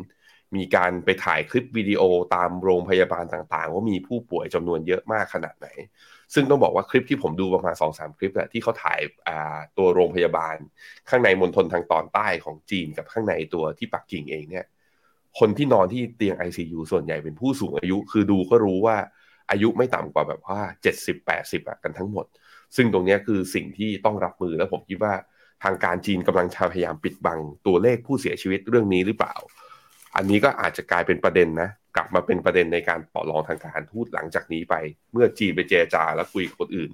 [0.56, 2.02] มีการไปถ่ายคลิปวิดีโอ
[2.36, 5.68] ตามโรงพยาบาลต่างๆ ว่ามีผู้ป่วยจำนวนเยอะมากขนาดไหน
[6.34, 9.00] ซึ่งต้องบอกว่าคลิปที่ผมดูประมาณ2องสามคลิปแหละที่เขาถ่าย
[9.78, 10.56] ตัวโรงพยาบาล
[11.10, 14.66] ข้างในมณฑลทางตอนใต้ของจีนกับข้างในตัวที่ปักกิ่งเองเนี่ย
[15.40, 18.98] คนที่นอนที่เตียง ICU ส่วนใหญ่เป็นผู้สูงอายุ คือดูก็รู้ว่า
[19.52, 20.60] อายุไม่ต่ำกว่าแบบว่า
[21.16, 22.26] 70-80อะกันทั้งหมด
[22.76, 25.14] ซึ่งตรงนี้คือสิ่งที่ต้องรับมือแล้วผมคิดว่า
[25.64, 29.36] ทางการจีนกำลังพยายามปิดบังตัวเลขผู้เสียชีวิตเรื่องนี้หรือเปล่า
[30.16, 34.76] อันนี้ก็อาจจะกลายเป็นประเด็นนะ กลับมาเป็นประเด็นในการต่อรองทางการทูตหลังจากนี้ไป
[35.12, 36.92] เมื่อจีนไปเจรจาแล้วคุยกับคนอื่น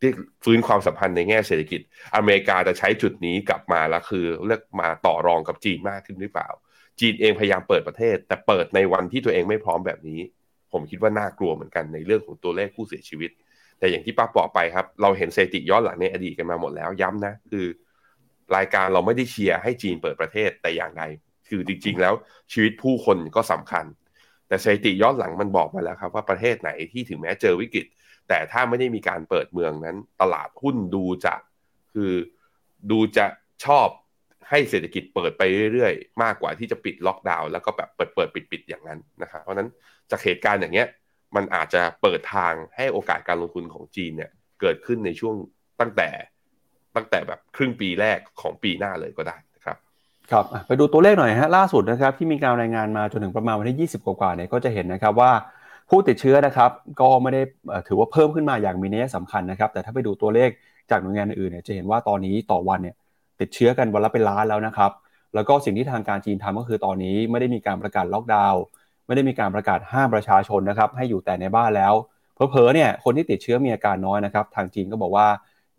[0.00, 0.10] ที่
[0.44, 1.80] ฟื้นความสัมพันธ์ในแง่เศรษฐกิจ
[2.16, 6.48] อเมริกาจะใช้จุดนี้กลับมาแล้วคือเลือกมาต่อรองกับจีนมากขึ้นหรือเปล่า
[7.00, 10.20] จีนเองพยายามเปิดประเทศ แต่เปิดในวันที่ตัวเองไม่พร้อมแบบนี้
[10.72, 13.30] ผมคิดว่าน่ากลัวเหมือนกันในเรื่องของตัวเลขผู้เสียชีวิต
[13.78, 17.66] แต่อย่างที่ป้าบอกไปครับ เราเห็นสถิติย้อนหลังในอดีตกันมาหมดแล้วย้ำนะ คือ
[18.56, 21.02] รายการเราไม่ได้เชียร์ให้จีนเปิดประเทศแต่อย่างใด
[21.48, 22.14] คือจริง ๆ แล้ว
[22.52, 23.84] ชีวิตผู้คนก็สำคัญ
[24.48, 27.86] แต่สถิติย้อนหลังมันบอกมาแล้วครับว่าประเทศไหนที่ถึงแม้เจอวิกฤต
[28.28, 31.34] แต่ถ้าไม่ได้มีการเปิดเมืองนั้น ตลาดหุ้นดูจะ
[31.94, 32.12] คือ
[32.90, 33.26] ดูจะ
[33.64, 33.88] ชอบ
[34.50, 39.68] ให้เศรษฐกิจเปิดไปเรื่อยๆ มากกว่าที่จะปิดล็อกดาวน์แล้วก็แบบเปิดเปิดปิดปิดอย่างนั้นนะครับเพราะนั้น
[40.10, 40.88] จากเหตุการณ์อย่างเงี้ย
[41.36, 44.30] มันอาจจะเปิดทางให้โอกาสการลงทุนของจีนเนี่ย
[44.60, 45.34] เกิดขึ้นในช่วง
[45.80, 46.08] ตั้งแต่
[46.96, 49.76] ตั้งแต่แบบครึ่งปีแรกของปีหน้าเลยก็ได้นะครับ
[50.30, 55.32] ครับไปดูตัวเลขหน่อยฮะล่าสุดนะครับที่มีการรายงานมาจนถึงประมาณวันที่ 20 กว่าเนี่ยก็จะเห็นนะครับว่า
[55.90, 57.42] ผู้ติดเชื้อนะครับก็ไม่ได้
[57.88, 60.50] ถือว่าเพิ่มขึ้นมาอย่างมีนัยสำคัญนะครับแต่ถ้าไปดูตัวเลข
[60.90, 62.96] จากหน่วยงานอื่นเนี่ยจะเห็นว่าตอนนี้ต่อวันเนี่ย
[63.40, 64.92] ติดเชื้อกันวันละเป็นล้านแล้วนะครับ
[65.34, 68.62] แล้วก็สิ่งที่ทางการจีนทำก็คือตอนนี้ไม่ได้มีการประกาศล็อกดาวน์
[69.06, 71.94] ไม่ได้มีการประกาศห้ามประชาชนนะครับให้อยู่แต่ในบ้านแล้ว
[72.50, 75.26] เพอๆเนี่ยคนที่ติดเชื้อมีอาการน้อยนะครับ ทางจีนก็บอกว่า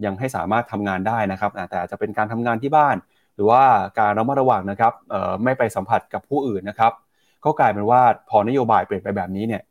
[0.06, 2.96] ยังให้สามารถทำงานได้นะครับ แต่อาจจะเป็นการทำงานที่บ้าน
[3.36, 3.64] หรือว่า
[4.00, 4.94] การระมัดระวังนะครับ
[5.44, 6.92] ไม่ไปสัมผัสกับผู้อื่นนะครับ
[7.46, 9.62] ก็กลายเป็นว่าพอนโยบายเปลี่ยนไปแบบนี้เนี่ย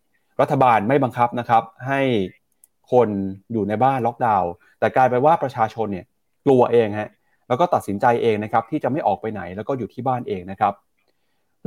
[0.41, 2.01] รัฐบาลไม่บังคับนะครับ ให้
[2.93, 3.09] คน
[3.53, 6.07] อยู่ในบ้านล็อกดาวน์แต่กลายเป็นว่าประชาชนเนี่ย
[6.45, 7.11] กลัวเองฮะ
[7.49, 10.73] แล้วก็ตัดสินใจเองนะครับที่จะไม่ออกไปไหนแล้วก็อยู่ที่บ้านเองนะครับ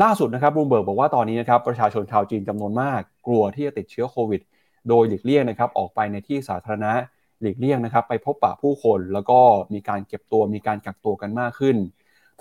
[0.04, 4.42] ล่าสุดนะครับรูมเบิร์กบอกว่าตอนนี้นะครับประชาชนชาวจีนจำนวนมาก กลัวที่จะติดเชื้อโควิด
[4.90, 6.94] โดยหลีกเลี่ยงนะครับออกไปในที่สาธารณะ
[7.42, 9.40] หลีกเลี่ยงนะครับ ไปพบปะผู้คนแล้วก็
[9.74, 11.76] มีการเก็บตัวมีการกักตัวกันมากขึ้น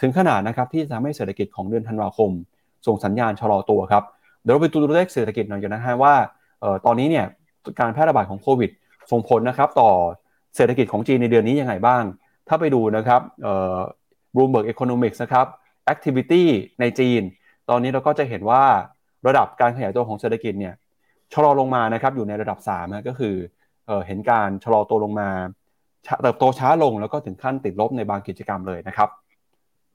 [0.00, 2.30] ถึงขนาดนะครับที่จะทำให้เศรษฐกิจของเดือนธันวาคม
[2.86, 4.04] ส่งสัญญาณชะลอตัวครับ
[4.42, 6.14] เดี๋ยวเราไปดูตัวเลขเศรษฐกิจหน่อยกันนะฮะว่า
[6.86, 7.26] ตอนนี้เนี่ย
[7.80, 8.70] การแพร่ระบาดของโควิด
[9.10, 9.90] ส่งผลนะครับต่อ
[10.56, 12.02] เศรษฐกิจของจีนในเดือนนี้ยังไงบ้าง
[12.48, 13.76] ถ้าไปดูนะครับเอ่อ
[14.34, 15.46] Bloomberg Economics นะครับ
[15.92, 16.44] activity
[16.80, 17.22] ในจีน
[17.70, 18.64] ตอนนี้เราก็จะเห็นว่า
[19.26, 20.74] ระดับการขยายตัวของเศรษฐกิจเนี่ย
[21.34, 23.34] ชะลอลงมานะครับอยู่ในระดับ3นะก็คือ
[23.86, 25.30] เออเห็นการชะลอตัวลงมา
[26.22, 29.08] เติบโตช้าลงแล้วก็ถึงขั้นติดลบในบางกิจกรรมเลยนะครับ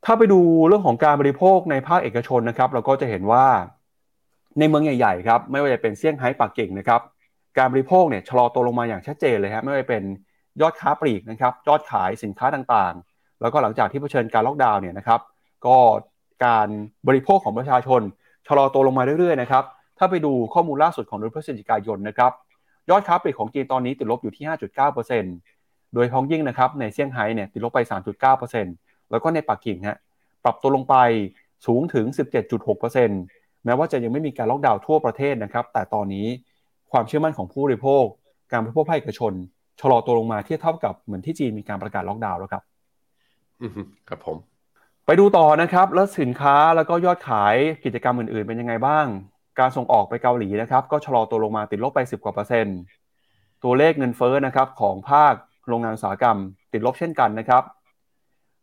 [0.05, 3.45] ถ้าไปดูเรื่องของการบริโภคในภาคเอกชนนะครับ เราก็จะเห็นว่า
[4.59, 7.01] ในเมืองใหญ่ๆครับไม่ว่าจะเป็นเซี่ยงไฮ้ปักกิ่งนะครับ
[7.57, 10.03] การบริโภคเนี่ยชะลอตัวลงมาอย่างชัดเจนเลยครับไม่ว่าจะเป็น
[10.61, 15.19] ยอดค้าปลีกนะครับยอดขายสินค้าต่างๆ แล้วก็หลังจากที่เผชิญการล็อกดาวน์เนี่ยนะครับ
[15.65, 15.77] ก็
[16.45, 16.67] การ
[17.07, 18.01] บริโภคของประชาชน
[18.47, 19.63] ชะลอตัวลงมาเรื่อยๆนะครับ
[19.97, 22.31] ถ้าไปดูข้อมูลล่าสุดของเดือนพฤศจิกายนนะครับ
[22.89, 24.45] ยอดค้าปลีกของจีนตอนนี้ติดลบอยู่ที่
[25.19, 27.79] 5.9%โดยพ้องยิ่งนะครับในเซี่ยงไฮ้เนี่ยติดลบไป
[28.45, 29.97] 3.9%แล้วก็ในปักกิ่งฮะ
[30.43, 30.95] ปรับตัวลงไป
[31.65, 32.05] สูงถึง
[32.85, 36.27] 17.6%แม้ว่าจะยังไม่มีการล็อกดาวน์ทั่วประเทศนะครับ แต่ตอนนี้
[36.91, 38.05] ความเชื่อมั่นของผู้บริโภค
[38.51, 39.33] การบริโภคภาคเอกชน
[39.81, 42.63] ชะลอตัวลงมาเทียบเท่ากับเหมือนที่จีนมีการประกาศล็อกดาวน์แล้วครับ
[44.09, 44.37] ครับผม
[45.05, 47.55] ไปดูต่อนะครับ แล้วสินค้าแล้วก็ยอดขาย
[47.85, 49.05] กิจกรรมอื่นๆ เป็นยังไงบ้าง
[49.59, 52.77] การส่งออกไปเกาหลีนะครับ ก็ชะลอตัวลงมาติดลบไป 10กว่าเปอร์เซ็นต์
[53.63, 55.33] ตัวเลขเงินเฟ้อนะครับของภาค
[55.67, 56.37] โรงงานอุตสาหกรรม
[56.73, 57.63] ติดลบเช่นกันนะครับ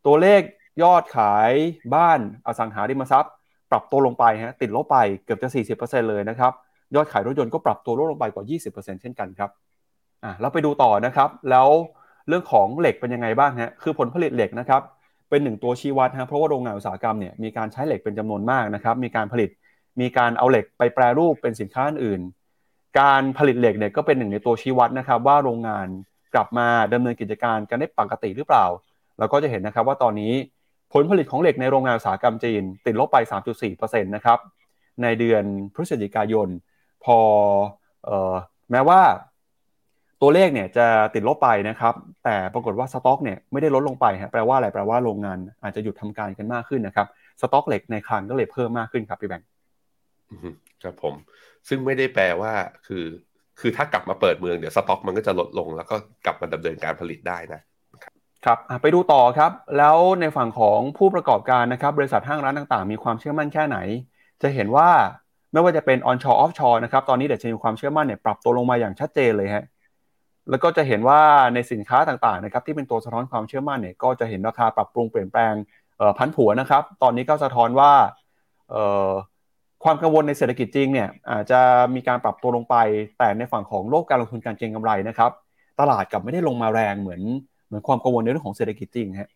[0.06, 0.40] ตัวเลข
[0.82, 1.50] ยอดขาย
[1.94, 3.32] บ้านอสังหาริมทรัพย์
[3.70, 6.52] ปรับตัวลงไปฮะติดลบไปเกือบจะ 40%เลยนะครับ
[6.94, 9.50] ยอดขายรถยนต์ก็ปรับตัวลดลงไปกว่า 20%เช่นกันครับ
[10.24, 11.68] อะเราไปดูต่อนะครับ แล้ว
[12.28, 14.82] เรื่องของเหล็กเป็นยังไงบ้างฮะคือผลผลิตเหล็กนะครับ
[15.30, 19.50] เป็นหนึ่งตัวชี้วัดฮะเพราะว่าโรงงานอุตสาหกรรมเนี่ยมีการใช้เหล็กเป็นจำนวนมากนะครับ มีการผลิต
[20.00, 22.20] มีการเอาเหล็กไปแปรรูปเป็นสินค้าอื่น
[23.00, 25.86] การผลิตเหล็กเนี่ยก็เป็นหนึ่งในตัวชี้วัดนะครับ ว่าโรงงาน
[26.34, 28.66] กลับมาดำเนินกิจการกันได้ปกติหรือเปล่า
[29.18, 30.32] เราก็จะเห็นนะครับว่าตอนนี้
[30.92, 33.16] ผลผลิตของเหล็กในโรงงานอุตสาหกรรมจีน ติดลบไป
[33.60, 34.38] 3.4%นะครับ
[35.02, 36.48] ในเดือนพฤศจิกายน
[37.04, 37.18] พอ
[38.08, 38.34] ออ
[38.70, 39.00] แม้ว่า
[40.22, 47.06] ตัวเลขเนี่ยจะติดลบไปนะครับ แต่ปรากฏว่าสต็อกเนี่ยไม่ได้ลดลงไปฮะแปลว่าอะไรแปลว่าโรงงานอาจจะหยุดทำการกันมากขึ้นนะครับ
[47.40, 49.48] สต็อกเหล็กในคลังก็เลยเพิ่มมากขึ้นครับพี่แบงค์
[50.82, 51.14] ครับผม
[51.68, 52.52] ซึ่งไม่ได้แปลว่า
[52.86, 53.04] คือ
[53.60, 57.60] คือถ้ากลับมาเปิดเมืองเดี๋ยวสต็อกมันก็จะลดลง แล้วก็กลับมาดำเนินการผลิตได้นะ
[58.44, 63.78] ครับไปดูต่อครับ แล้วในฝั่งของผู้ประกอบการนะครับบริษัทห้างร้านต่างๆ มีความเชื่อมั่นแค่ไหน
[64.42, 64.88] จะเห็นว่า
[65.52, 69.64] ไม่ว่าจะเป็น on shore off shore นะครับตอนนี้เดี๋ยวจะมีความเชื่อมั่นเนี่ยปรับตัวลงมาอย่างชัดเจนเลยฮะ
[70.50, 71.20] แล้วก็จะเห็นว่า
[71.54, 75.54] ในสินค้าต่างๆนะครับที่เป็นตัวสะท้อนความเชื่อมั่นเนี่ยก็จะเห็นราคาปรับปรุงเปลี่ยนแปลง
[76.18, 77.92] พันผัวนะครับ ตอนนี้ก็สะท้อนว่า
[79.84, 81.60] ความกังวลในเศรษฐกิจจริงเนี่ยอาจจะ
[81.94, 82.76] มีการปรับตัวลงไป
[83.18, 85.30] แต่ในฝั่งของโลกการลงทุนการเก็งกำไรนะครับ
[85.80, 87.22] ตลาดกลับไม่ได้ลงมาแรงเหมือน
[87.66, 89.30] เหมือนความกังวลในเรื่องของเศรษฐกิจจริงฮะ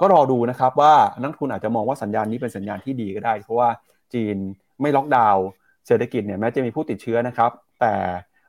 [0.00, 3.68] ก็รอดูนะครับว่านักทุนอาจจะมองว่าสัญญาณนี้เป็นสัญญาณที่ดีก็ได้ เพราะว่า
[4.14, 4.36] จีน
[4.80, 5.44] ไม่ล็อกดาวน์
[5.86, 7.92] เศรษฐกิจเนี่ยแม้จะมีผู้ติดเชื้อนะครับ แต่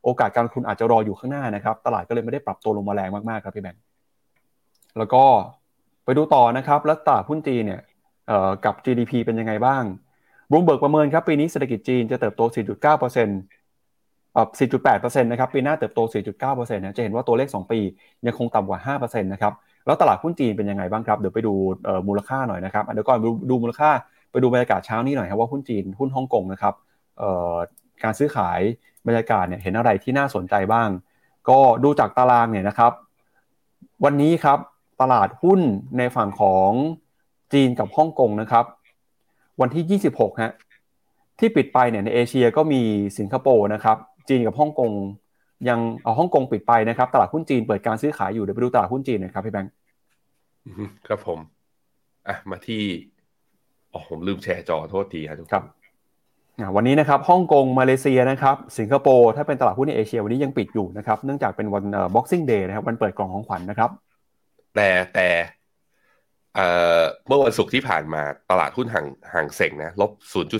[0.03, 3.81] โอกาสการลงทุนอาจจะรออยู่ข้างหน้านะครับตลาดก็เลยไม่ได้ปรับตัวลงมาแรงมากๆครับพี่แบงค์
[4.97, 5.23] แล้วก็
[6.05, 7.81] ไปดูต่อนะครับแล้วตลาดหุ้นจีนเนี่ย
[8.65, 9.83] กับ GDP เป็นยังไงบ้าง
[10.49, 14.47] บรูมเบิร์กประเมินครับปีนี้เศรษฐกิจจีนจะเติบโต 4.9%อ่อ
[14.83, 15.99] 4.8%นะครับปีหน้าเติบโต
[16.41, 17.79] 4.9%นะจะเห็นว่าตัวเลข 2 ปี
[18.25, 19.53] ยังคงต่ำกว่า 5%นะครับ
[19.85, 21.53] แล้วตลาดหุ้นจีนเป็นยังไงบ้างครับเดี๋ยวไปดู
[22.07, 23.89] มูลค่าหน่อยนะครับเดี๋ยวก่อนดูมูลค่า
[24.31, 26.73] ไปดูบรรยากาศเช้านี้หน่อยครับว่าหุ้นจีนหุ้นฮ่องกงนะครับ
[28.03, 28.59] การซื้อขาย
[29.07, 30.89] บรรยากาศเนี่ยเห็นอะไรที่น่าสนใจบ้าง
[31.49, 32.91] ก็ดูจากตารางเนี่ยนะครับ
[34.03, 34.59] วันนี้ครับ
[35.01, 35.59] ตลาดหุ้น
[35.97, 36.71] ในฝั่งของ
[37.53, 38.65] จีนกับฮ่องกงนะครับ
[39.61, 40.51] วันที่ 26ฮะ
[41.39, 42.81] ที่ปิดไปเนี่ยในเอเชียก็มี
[43.17, 43.97] สิงคโปร์นะครับ
[44.29, 44.91] จีนกับฮ่องกง
[45.69, 49.71] ยังเอาฮ่องกงปิดไปนะครับ ตลาดหุ้นจีนเปิดการซื้อขายอยู่เดี๋ยวไปดูตลาดหุ้นจีนนะครับพี่แบงค์
[51.07, 51.39] ครับผม
[52.27, 52.83] อะมาที่
[53.93, 55.63] อ๋อผมลืมแชร์จอโทษทีครับทุกครับ
[56.75, 61.83] วันนี้นะครับฮ่องกงมาเลเซียนะครับสิงคโปร์ถ้าเป็นตลาดหุ้นในเอเชียวันนี้ยังปิดอยู่นะครับเนื่องจากเป็นวัน
[62.15, 63.89] บ็อกซิ่งเดย์นะครับวันเปิดกล่องของขวัญนนะครับ
[64.75, 65.29] แต่แต่
[67.27, 70.11] เมื่อวันศุกร์ที่ผ่านมาตลาดหุ้นห่างห่างเซ็งนะลบ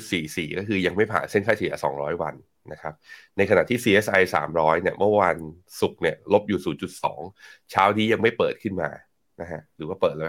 [0.06, 2.36] 0.44 ก็คือยังไม่ผ่านเส้นค่าเฉลี่ย 200 วัน
[2.71, 2.93] นะครับ
[3.38, 4.21] ในขณะที่ CSI
[4.53, 5.38] 300 เนี่ยเมื่อวัน
[5.82, 6.60] ศุกร์เนี่ยลบอยู่
[7.19, 8.89] 0.2 เช้านี้ยังไม่เปิดขึ้นมา
[9.41, 10.27] นะฮะหรือว่าเปิดแล้ว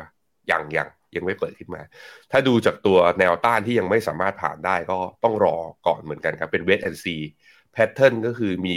[0.50, 1.83] ยังยัง ยังไม่เปิดขึ้นมา
[2.31, 8.74] ถ้าดูจากตัวแนวต้านที่ยังไม่สามารถผ่านได้ก็ต้องรอก่อนเหมือนกันครับ เป็น wait and see pattern ก็คือมี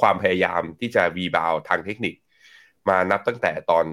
[0.00, 2.14] ความพยายามที่จะวีบาวทางเทคนิค
[2.88, 3.86] มานับตั้งแต่ตอน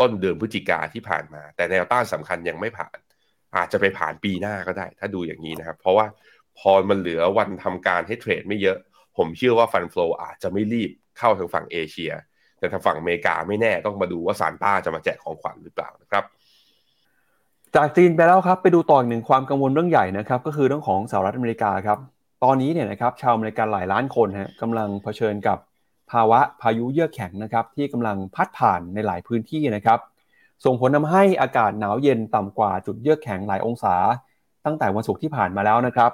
[0.00, 2.98] ต้นเดือนพฤศจิกาที่ผ่านมา แต่แนวต้านสำคัญยังไม่ผ่าน
[3.56, 6.06] อาจจะไปผ่านปีหน้าก็ได้ ถ้าดูอย่างนี้นะครับ เพราะว่า
[6.58, 8.78] พอมันเหลือวันทำการให้เทรดไม่เยอะ
[9.16, 12.12] ผมเชื่อว่า fund flow อาจจะไม่รีบเข้าทางฝั่งเอเชีย
[12.58, 16.24] แต่ทางฝั่งอเมริกาไม่แน่ต้องมาดูว่าซานต้าจะมาแจกของขวัญหรือเปล่านะครับ
[17.76, 21.98] จากจีนไปแล้วครับไปดูต่ออีกหนึ่งความกังวลเรื่องใหญ่นะครับก็คือเรื่องของสหรัฐอเมริกาครับ
[22.44, 25.58] ตอนนี้เนี่ยนะครับชาวอเมริกันหลายล้านคนฮะกำลังเผชิญกับ
[26.10, 29.98] ภาวะพายุเยือกแข็งนะครับที่กำลังพัดผ่านในหลายพื้นที่นะครับ
[30.64, 33.94] ส่งผลทาให้อากาศหนาวเย็นต่ำกว่าจุดเยือกแข็งหลายองศา
[34.66, 36.10] ตั้งแต่วันศุกร์ที่ผ่านมาแล้วนะครับ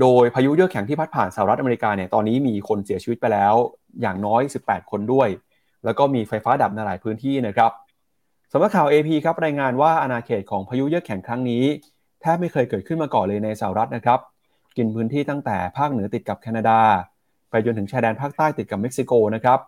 [0.00, 3.54] โดยพายุเยือกแข็งที่พัดผ่านสหรัฐอเมริกาเนี่ยตอนนี้มีคนเสียชีวิตไปแล้ว
[4.00, 5.28] อย่างน้อย 18 คนด้วย
[5.84, 7.70] แล้วก็มีไฟฟ้าดับในหลายพื้นที่นะครับ
[8.52, 11.64] สำนักข่าว AP ครับรายงานว่าอาณาเขตของพายุเยือกแข็งครั้งนี้
[12.20, 14.20] แทบไม่เคยเกิดขึ้นมาก่อนเลยในสหรัฐนะครับ
[14.76, 16.80] กินพื้นที่ตั้งแต่ภาคเหนือติดกับแคนาดา
[17.50, 19.58] ไปจนถึงชายแดนภาคใต้ติดกับเม็กซิโกนะครับ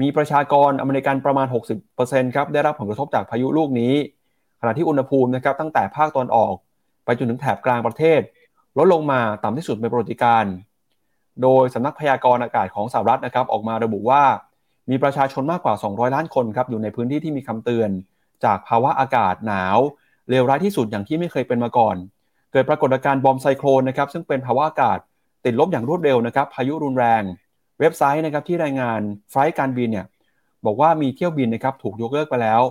[0.00, 1.46] มีประชากรอเมริกันประมาณ
[1.90, 3.94] 60%ครับได้รับผลกระทบจากพายุลูกนี้
[4.60, 6.54] ขณะที่อุณหภูมินะครับตั้งแต่ภาคตอนออก
[7.04, 8.20] ไปจนถึงแถบกลางประเทศ
[8.78, 10.44] ลดลงมาต่ำที่สุดเป็นประวัติการ
[11.42, 14.22] โดยสำนักพยากรณ์อากาศของสหรัฐนะครับออกมาระบุว่า
[14.90, 17.90] มีประชาชนมากกว่า 200 ล้านคนครับอยู่ในพื้นที่ที่มีคำเตือน
[18.44, 19.78] จากภาวะอากาศหนาว
[20.30, 21.96] เลวร้ายที่สุดอย่างที่ไม่เคยเป็นมาก่อน
[22.52, 24.98] เกิดปรากฏการณ์บอมไซโครนนะครับซึ่งเป็นภาวะอากาศ
[25.44, 27.22] ติดลบอย่างรวดเร็วนะครับพายุรุนแรง
[27.80, 30.06] เว็บไซต์นะครับที่รายงานไฟล์การบินเนี่ย
[30.66, 32.62] บอกว่ามีเที่ยวบินนะครับถูกยกเลิกไปแล้ว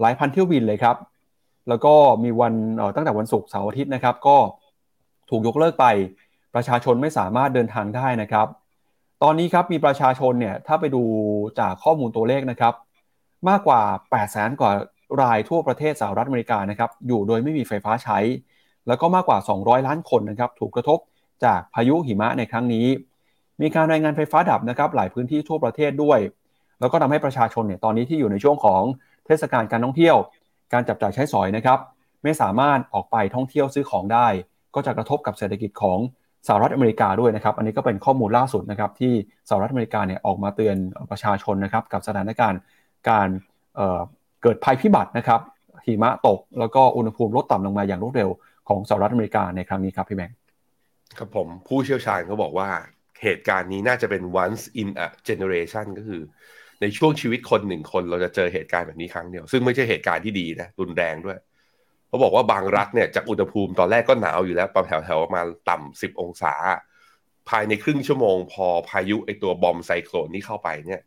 [0.00, 0.96] หลายพันเที่ยวบินเลยครับ
[1.68, 2.54] แล้วก็มีวัน
[2.96, 4.36] ตั้งแต่วันศุกร์เสาร์อาทิตย์นะครับ ก็
[5.30, 5.86] ถูกยกเลิกไป
[6.54, 8.46] ประชาชนไม่สามารถเดินทางได้นะครับ
[9.26, 11.02] ตอนนี้ครับมีประชาชนเนี่ยถ้าไปดู
[11.60, 12.74] จากข้อมูลตัวเลขนะครับ
[13.48, 14.72] มากกว่า 8 0 0แสนกว่า
[15.22, 18.18] รายทั่วประเทศสหรัฐอเมริกานะครับอยู่โดยไม่มีไฟฟ้าใช้
[18.86, 20.98] แล้วก็มากกว่า 200 ล้านคนนะครับถูกกระทบ
[21.44, 22.86] จากพายุหิมะในครั้งนี้
[23.60, 26.18] มีการรายงานไฟฟ้าดับนะครับหลายพื้นที่ทั่วประเทศด้วย
[26.80, 28.82] แล้วก็ทำให้ประชาชนเนี่ยตอนนี้ที่อยู่ในช่วงของ
[29.26, 30.16] เทศกาลการท่องเที่ยว
[30.72, 31.78] การจับจ่ายใช้สอยนะครับ
[32.22, 34.28] ไม่สามารถออกไปท่องเที่ยวซื้อของได้
[34.74, 35.98] ก็จะกระทบกับเศรษฐกิจของ
[36.48, 39.12] สหรัฐอเมริกาด้วยนะครับอันนี้ก็เป็นข้อมูลล่าสุดนะครับที่
[39.48, 40.76] สหรัฐอเมริกาเนี่ยออกมาเตือน
[41.10, 42.60] ประชาชนนะครับกับสถานการณ์
[43.08, 43.28] การ
[43.76, 45.40] เเกิดภัยพิบัตินะครับ
[45.86, 48.30] หิมะตกแล้วก็อุณหภูมิลดต่ำลงมาอย่างรวดเร็ว
[48.68, 50.36] ของสหรัฐอเมริกาในครั้งนี้ครับพี่แบงค์
[51.18, 52.68] ครับผมผู้เชี่ยวชาญเขาบอกว่า
[53.22, 56.22] เหตุการณ์นี้น่าจะเป็น once in a generation ก็คือ
[56.80, 61.38] ในช่วงชีวิตคนหนึ่งคนเราจะเจอเหตุการณ์แบบนี้ครั้งเดียว ซึ่งไม่ใช่เหตุการณ์ที่ดีนะรุนแรงด้วย
[62.14, 66.54] เขาบอกว่าบางรัฐเนี่ยจากอุณหภูมิตอนแรกก็หนาวอยู่แล้วประมาณแถวๆมาต่ำสิบองศา
[67.48, 71.00] ภายในครึ่งชั่วโมงพอพายุไอตัวบอมไซโคลนนี้เข้าไปเนี่ย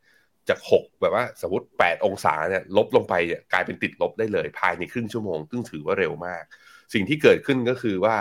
[0.50, 3.14] จากหกแบบว่าสมมติแปดองศาเนี่ยลบลงไป
[3.54, 6.44] กลายเป็นติดลบได้เลย ภายในครึ่งชั่วโมงซึ่งถือว่าเร็วมาก
[6.94, 8.18] สิ่งที่เกิดขึ้นก็คือว่า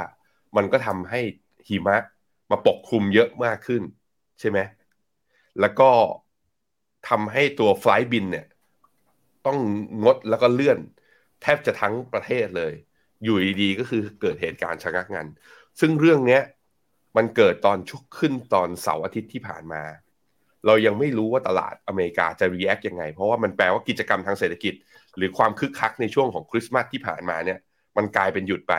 [0.57, 1.21] มันก็ทำให้
[1.69, 1.97] หิมะ
[2.51, 3.83] มาปกคลุมเยอะมากขึ้น
[4.41, 4.59] ใช่ไหม
[5.61, 5.91] แล้วก็
[7.09, 8.47] ทำให้ตัวไฟล์บินเนี่ย
[9.47, 9.59] ต้อง
[10.05, 10.79] งดแล้วก็เลื่อน
[11.47, 12.73] ทบจะทั้งประเทศเลย
[13.25, 15.27] อยู่ดีๆก็คือเกิดเหตุการณ์ชะงักงัน
[15.81, 16.43] ซึ่งเรื่องเนี้ย
[17.17, 19.83] มันเกิดตอนชุกขึ้นตอนเสาร์อาทิตย์ที่ผ่านมา
[20.67, 24.75] เรายังไม่รู้ว่าตลาดอเมริกาจะรีแอคยังไง เพราะว่ามันแปลว่ากิจกรรมทางเศรษฐกิจ
[25.17, 27.59] หรือความคึกคักในช่วงของคริสต์มาสที่ผ่านมาเนี่ย
[27.97, 28.75] มันกลายเป็นหยุดไป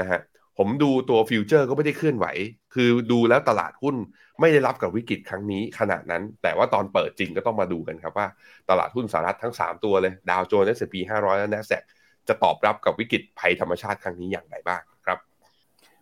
[0.00, 0.20] นะฮะ
[0.58, 2.26] ผมดูตัว future ก็ไม่ได้เคลื่อนไหว
[2.74, 3.96] คือดูแล้วตลาดหุ้น
[4.40, 8.26] ไม่ได้รับกับวิกฤตครั้งนี้ขนาดนั้น แต่ว่าตอนเปิดจริงก็ต้องมาดูกันครับว่า
[8.70, 11.82] ตลาดหุ้นสหรัฐทั้ง 3 ตัวเลยดาวโจนส์ S&P 500และ NASDAQ
[12.28, 15.18] จะตอบรับกับวิกฤตภัยธรรมชาติครั้งนี้อย่างไรบ้างครับ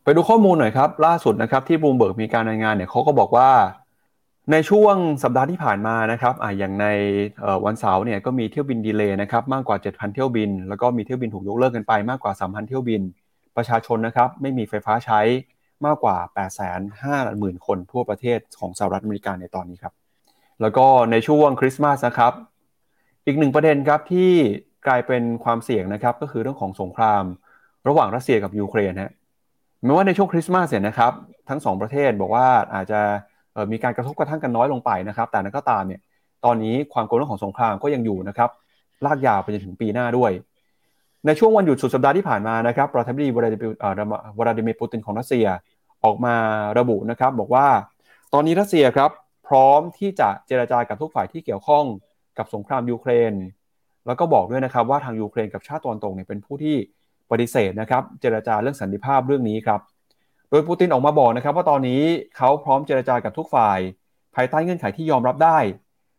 [0.04, 3.50] ไปดูข้อมูลหน่อยครับ ล่าสุดนะครับที่บูมเบิร์กมีการรายงานเนี่ยเขาก็บอกว่า
[4.52, 6.86] ในช่วงสัปดาห์ที่ผ่านมานะครับอ่าอย่างใน
[7.64, 13.02] วันเสาร์เนี่ยก็มีเที่ยวบิน delay นะครับมากกว่า 7,000 เที่ยวบิน แล้วก็มีเที่ยวบินถูกยกเลิกกันไปมากกว่า 3,000 เที่ยวบิน
[13.60, 15.20] ประชาชนนะครับไม่มีไฟฟ้าใช้
[15.86, 16.16] มากกว่า
[16.92, 19.94] 850,000 คนทั่วประเทศของสหรัฐอเมริกาในตอนนี้ครับ
[20.60, 22.32] แล้วก็ในช่วงคริสต์มาสนะครับ
[23.26, 24.32] อีกหนึ่งประเด็นครับที่
[24.86, 27.22] กลายเป็นความเสี่ยงนะครับ ก็คือเรื่องของสงคราม
[27.88, 29.12] ระหว่างรัสเซียกับยูเครนฮะ
[29.84, 31.12] แม้ว่าในช่วงคริสต์มาสเนี่ยนะครับ
[31.48, 33.00] ทั้งสองประเทศบอกว่าอาจจะ
[33.72, 36.00] มีการกระทบกระทั่งกันน้อยลงไปนะครับ แต่กระนั้นก็ตามเนี่ย
[36.44, 38.50] ตอนนี้ความกลัวเรื่องของสงครามก็ยังอยู่นะครับ
[39.06, 40.30] ลากยาวไปจนถึงปีหน้าด้วย
[41.26, 45.46] ในช่วงวันหยุดสุดสัปดาห์ที่ผ่านมานะครับประธานาธิบดีวลาดิเมียร์ปูตินของรัสเซีย
[46.04, 46.34] ออกมา
[46.78, 47.66] ระบุนะครับบอกว่า
[48.32, 49.10] ตอนนี้รัสเซียครับ
[49.48, 51.84] พร้อมที่จะเจรจากับทุกฝ่ายที่เกี่ยวข้อง
[52.38, 53.32] กับสงครามยูเครน
[54.06, 56.76] แล้วก็บอกด้วยนะครับว่าทางยูเครนกับชาติตะวันตกเนี่ยเป็นผู้ที่
[57.30, 59.80] ปฏิเสธนะครับเจรจาเรื่องสันติภาพเรื่องนี้ครับ
[60.50, 62.02] โดยปูตินออกมาบอกนะครับว่าตอนนี้
[62.36, 63.78] เขาพร้อมเจราจากับทุกฝ่าย
[64.34, 65.58] ภายใต้เงื่อนไขที่ยอมรับได้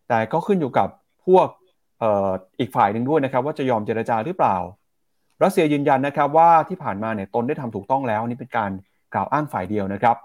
[0.09, 0.87] แต่ก็ขึ้นอยู่กับ
[1.25, 1.47] พวก
[2.01, 4.57] อออีกฝ่ายหนึ่งด้วยนะครับว่าจะยอมเจราจาหรือเปล่า
[5.43, 8.71] รัสเซียยืนยันนะครับว่าที่ผ่านมาเนี่ยตนได้ทำถูกต้องแล้วนี่เป็นการ
[9.13, 10.17] กล่าวอ้างฝ่ายเดียวนะครับ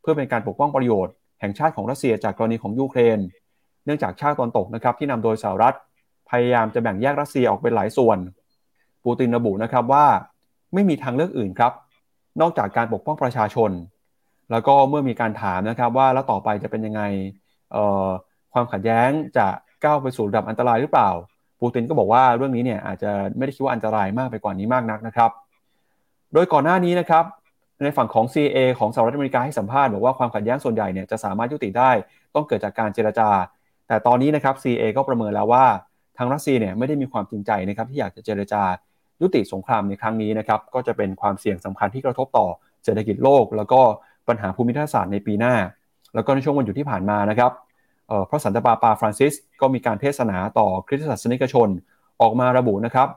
[0.00, 3.18] เพื่อเป็นการปกป้องประโยชน์แห่งชาติของรัสเซียจากกรณีของยูเครน
[3.84, 5.76] เนื่องจากชาติตอนตกนะครับที่นำโดยสหรัฐ
[6.30, 8.18] พยายามจะแบ่งแยกรัสเซียออกเป็นหลายส่วน
[9.04, 10.06] ปูตินระบุนะครับว่า
[10.74, 11.72] ไม่มีทางเลือกอื่นครับ
[12.40, 13.70] นอกจากการปกป้องประชาชน
[14.50, 17.02] แล้วก็เมื่อมีการถามนะครับว่าแล้วต่อไปจะเป็นยังไง
[18.52, 19.46] ความขัดแย้งจะ
[19.84, 21.10] ก้าวไปสู่ระดับอันตรายหรือเปล่า
[21.64, 25.30] ปูตินก็บอกว่าเรื่องนี้เนี่ยอาจจะไม่ได้คิดว่าอันตรายมากไปกว่านี้มากนักนะครับ
[26.34, 27.24] โดยก่อนหน้านี้นะครับ
[27.82, 31.90] ในฝั่งของ CA ของสหรัฐอเมริกาให้สัมภาษณ์บอกว่าความขัดแย้งส่วนใหญ่เนี่ยจะสามารถยุติได้
[32.34, 33.30] ต้องเกิดจากการเจรจา
[33.88, 35.64] แต่ตอนนี้นะครับ CA ก็ประเมินแล้วว่า
[36.18, 38.62] ทางรัสเซียเนี่ยไม่ได้มีความจริงใจนะครับที่อยากจะเจรจา
[39.20, 42.46] ยุติสงครามในครั้งนี้นะครับก็จะเป็นความเสี่ยงสำคัญที่กระทบต่อ
[42.84, 43.80] เศรษฐกิจโลก แล้วก็
[44.28, 45.54] ปัญหาภูมิทัศน์ในปีหน้า
[46.14, 47.50] แล้วก็ในช่วงวันหยุดที่ผ่านมานะครับ
[48.30, 51.68] พระสันตะปาปาฟรานซิสก็มีการเทศนาต่อคริสตศาสนิกชน
[52.20, 53.08] ออกมาระบุนะครับ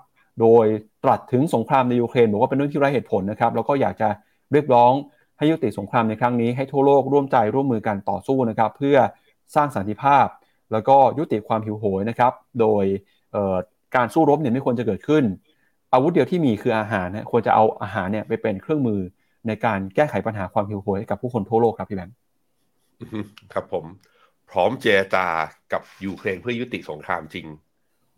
[0.41, 0.65] โดย
[1.03, 4.09] ตรัสถึงสงครามในยูเครนบอกว่าเป็นเรื่องที่ไร้เหตุผลนะครับ แล้วก็อยากจะ
[4.51, 4.91] เรียกร้อง
[5.37, 8.97] ให้ยุติสงครามในครั้งนี้ให้ทั่วโลกร่วมใจร่วมมือกันต่อสู้นะครับ เพื่อ
[9.55, 10.27] สร้างสันติภาพ
[10.71, 12.85] แล้วก็ยุติความหิวโหยนะครับ โดย
[13.95, 15.23] การสู้รบเนี่ยไม่ควรจะเกิดขึ้น
[15.93, 18.99] อาวุธเดียวที่มีคืออาหารนะควรจะเอาอาหารเนี่ยไปเป็นเครื่องมือ
[19.47, 22.15] ในการแก้ไขปัญหาความหิวโหยให้กับผู้คนทั่วโลกครับพี่แบงค์
[23.53, 23.85] ครับผม
[24.51, 25.27] พร้อมเจรจา
[25.73, 27.47] กับยูเครนเพื่อยุติสงครามจริง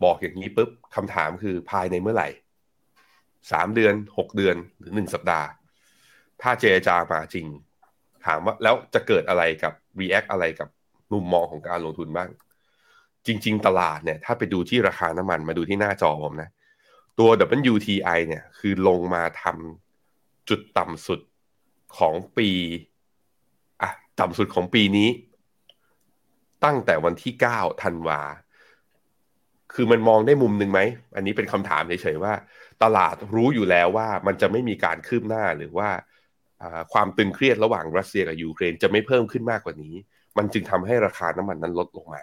[0.04, 2.28] บอกอย่างนี้ปุ๊บคำถามคือภายในเมื่อไหร่
[3.52, 5.48] สามเดือนหกเดือนหรือหนึ่งสัปดาห์
[6.42, 7.46] ถ้าเจรจามาจริง
[8.26, 10.68] ถามว่าแล้วจะเกิดอะไรกับ react อะไรกับ
[11.12, 12.30] มุมมองของการลงทุนบ้าง
[13.26, 16.50] จริง ๆ ตลาดเนี่ย ถ้าไปดูที่ราคาน้ำมันมาดูที่หน้าจอผมนะ
[17.18, 17.30] ตัว
[17.72, 21.20] WTI เนี่ยคือลงมาทำจุดต่ำสุด
[21.98, 22.48] ของปี
[23.82, 25.08] อะ ต่ำสุดของปีนี้
[26.64, 28.20] ตั้งแต่วันที่9ธันวา
[29.74, 30.80] คือมันมองได้มุมหนึ่งไหม
[31.16, 32.32] อันนี้เป็นคำถามเฉยๆว่า
[32.82, 35.88] ตลาดรู้อยู่แล้วว่ามันจะไม่มีการคืบหน้าหรือว่า
[36.92, 39.94] ความตึงเครียดระหว่างรัสเซียกับยูเครนจะไม่เพิ่มขึ้นมากกว่านี้
[40.38, 42.22] มันจึงทำให้ราคาน้ำมันนั้นลดลงมา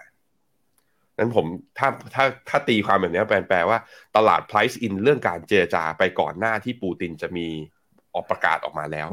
[1.18, 1.46] นั้นผม
[1.78, 3.78] ถ้าถ้าถ้าตีความแบบนี้แปลแปลว่า
[4.16, 7.48] ตลาด price in เรื่องการเจรจาไปก่อนหน้าที่ปูตินจะมี
[8.14, 9.08] ออกประกาศออกมาแล้ว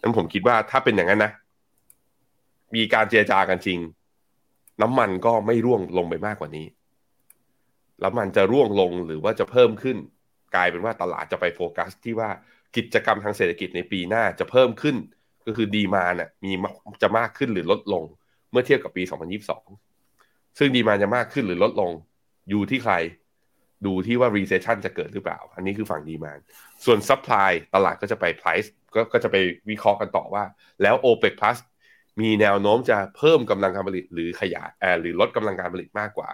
[0.00, 1.32] นั้นผมคิดว่าถ้าเป็นอย่างนั้นนะ
[2.74, 3.78] มีการเจรจากันจริง
[4.82, 6.66] น้ำมันก็ไม่ร่วงลงไปมากกว่านี้
[8.00, 9.96] แล้วมันจะร่วงลงหรือว่าจะเพิ่มขึ้น
[10.54, 12.28] กลายเป็นว่าตลาดจะไปโฟกัสที่ว่า
[12.76, 14.96] กิจกรรมทางเศรษฐกิจในปีหน้าจะเพิ่มขึ้น
[15.46, 16.52] ก็คือดีมาเนี่ยมี
[17.02, 18.04] จะมากขึ้นหรือลดลง
[18.50, 19.02] เมื่อเทียบกับปี
[19.80, 21.90] 2022 ซึ่งดีมาจะมากขึ้นหรือลดลง
[22.50, 22.94] อยู่ที่ใคร
[23.86, 26.32] ดูที่ว่า recession จะเกิดหรือเปล่า อันนี้คือฝั่งดีมา
[26.84, 29.36] ส่วน supply ตลาดก็จะไป price ก็ก็จะไป
[29.70, 30.44] วิเคราะห์กันต่อว่า
[30.82, 31.58] แล้ว OPEC plus
[32.20, 36.30] มีแนวโน้มจะเพิ่มกำลังการผลิตหรือขยายหรือลดกำลังการผลิตมากกว่า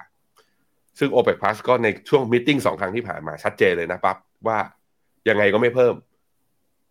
[0.99, 4.17] ซึ่ง OPEC plus ก็ในช่วงมิ팅สองครั้งที่ผ่านมาชัดเจนเลยนะปั๊บ
[4.49, 4.59] ว่า
[5.29, 5.95] ยังไงก็ไม่เพิ่ม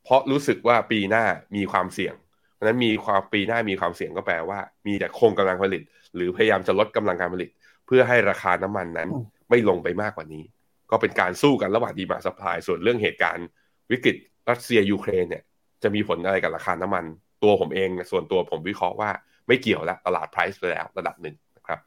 [0.04, 1.26] เพราะรู้สึกว่าปีหน้า
[1.56, 2.14] มีความเสี่ยง
[2.54, 5.82] เพราะนั้นมีความปีหน้ามีความเสี่ยงก็แปลว่า มีแต่คงกำลังผลิต
[6.16, 7.50] หรือพยายามจะลดกำลังการผลิต
[7.86, 9.10] เพื่อให้ราคาน้ำมันนั้น
[9.50, 10.44] ไม่ลงไปมากกว่านี้
[10.92, 13.48] ก็เป็นการสู้กันระหว่างดีมาสปายส่วนเรื่องเหตุการณ์
[13.92, 14.16] วิกฤต
[14.50, 15.44] รัสเซียยูเครนเนี่ย
[15.84, 17.06] จะมีผลอะไรกับราคาน้ำมัน
[17.44, 19.10] ตัวผมเองส่วนตัวผมวิเคราะห์ว่า
[19.48, 21.80] ไม่เกี่ยวแล้วตลาด price ไปแล้วระดับหนึ่งนะครับ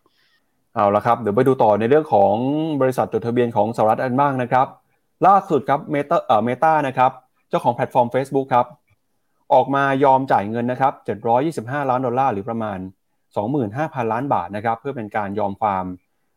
[0.74, 2.34] เอาละครับเดี๋ยวไปดูต่อในเรื่องของ
[2.80, 4.66] บริษัทจดทะเบียนของสหรัฐกันบ้างนะครับ
[5.26, 7.12] ล่าสุดครับ Meta เอ่อ Meta นะครับ
[7.48, 8.66] เจ้าของแพลตฟอร์ม Facebook ครับ
[9.52, 10.92] ออกมายอมจ่ายเงินนะครับ
[11.82, 12.78] 725 ล้านดอลลาร์หรือประมาณ
[13.44, 15.84] 25,000 ล้านบาทนะครับเพื่อเป็นการยอมความ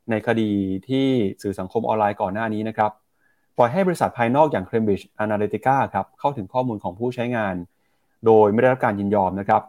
[0.09, 0.51] ในคดี
[0.87, 1.07] ที่
[1.41, 2.91] สื่อสังคมออนไลน์ก่อนหน้านี้นะครับ
[3.57, 7.55] ปล่อยให้บริษัทภายนอกอย่าง Cambridge Analytica ครับเข้าถึงข้อมูลของผู้ใช้งาน
[8.25, 9.61] โดยไม่ได้รับการยินยอมนะครับ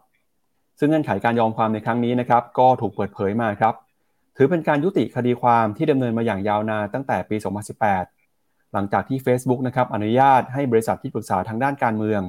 [0.79, 3.75] ซึ่งเงื่อนไขการยอมความในครั้งนี้นะครับ ก็ถูกเปิดเผยมาครับ
[4.37, 7.37] ถือเป็นการยุติคดีความที่ดำเนินมาอย่างยาวนานตั้งแต่ปี
[8.05, 12.21] 2018 หลังจากที่ Facebook นะครับอนุญาตให้บริษัทที่ปรึกษาทางด้านการเมือง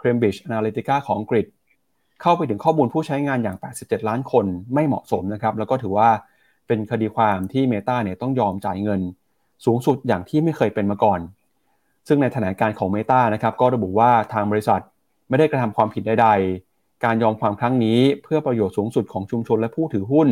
[0.00, 1.46] Cambridge Analytica ของอังกฤษ
[2.22, 6.10] เข้าไปถึงข้อมูลผู้ใช้งานอย่าง 87 ล้านคนไม่เหมาะสมนะครับ แล้วก็ถือว่า
[6.66, 9.00] เป็นคดีความที่ Meta เนี่ยต้องยอมจ่ายเงิน
[9.64, 11.20] สูงสุดอย่างที่ไม่เคยเป็นมาก่อน
[12.08, 14.80] ซึ่งในแถลงการของ Meta นะครับก็ระบุว่าทางบริษัท
[15.30, 16.28] ไม่ได้กระทำความผิดใด
[16.66, 20.28] ๆ การยอมความครั้งนี้เพื่อประโยชน์สูงสุดของชุมชนและผู้ถือหุ้น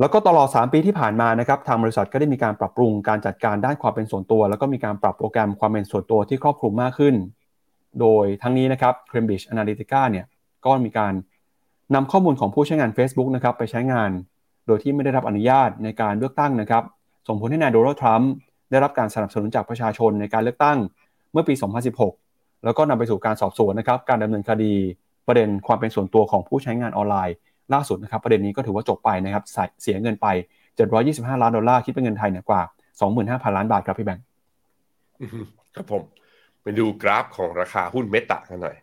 [0.00, 7.14] แล้วก็ตลอด 3 ปีที่ผ่านมานะครับทางบริษัทก็ได้มีการปรับปรุงการจัดการด้านความเป็นส่วนตัว แล้วก็มีการปรับโปรแกรมความเป็นส่วนตัวที่ครอบคลุมมากขึ้น
[8.00, 10.26] โดยทั้งนี้นะครับ Cambridge Analytica เนี่ย
[10.66, 11.12] ก็มีการ
[11.94, 14.10] นำข้อมูลของผู้ใช้งาน Facebook นะครับไปใช้งาน
[14.66, 16.84] โดยที่ไม่ได้รับอนุญาตในการเลือกตั้งนะครับ
[17.28, 18.30] ส่งผลให้นายโดนัลด์ทรัมป์
[18.70, 20.78] ได้รับการสนับสนุนจากประชาชนในการเลือกตั้ง
[21.32, 21.54] เมื่อปี
[21.96, 22.27] 2016
[22.64, 24.74] แล้วก็นำไปสู่การสอบสวนนะครับการดำเนินคดี
[25.26, 27.36] ประเด็นความเป็นส่วนตัวของผู้ใช้งานออนไลน์
[27.74, 29.44] ล่าสุดนะครับประเด็นนี้ก็ถือว่าจบไปนะครับ
[29.82, 30.26] เสียเงินไป
[30.86, 32.62] 725 ล้านดอลลาร์คิดเป็นเงินไทยเนี่ยกว่า
[33.08, 34.24] 25,000 ล้านบาทครับพี่แบงค์
[35.74, 36.02] ครับผม
[36.62, 38.76] ไปดูกราฟของราคาหุ้นเมตากันหน่อย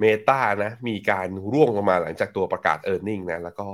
[0.00, 3.66] เมตานะมีการร่วงลงมาหลังจากตัวประกาศเออร์เน็งนะแล้วก็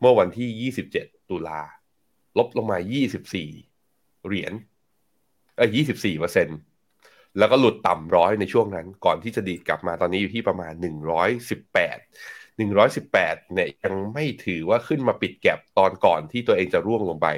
[0.00, 1.60] เมื่อวันที่ 27 ตุลา
[2.38, 2.78] ลบลงมา
[3.52, 4.52] 24 เหรียญ
[5.56, 6.58] เออ24เปอร์เซ็นต์
[7.38, 10.72] แล้วก็หลุดต่ำร้อยในช่วงนั้น ก่อนที่จะดีดกลับมาตอนนี้อยู่ที่ประมาณ
[11.52, 17.28] 118 118เนี่ยยังไม่ถือว่าขึ้นมาปิดแก็บตอนก่อนที่ตัวเองจะร่วงลงไป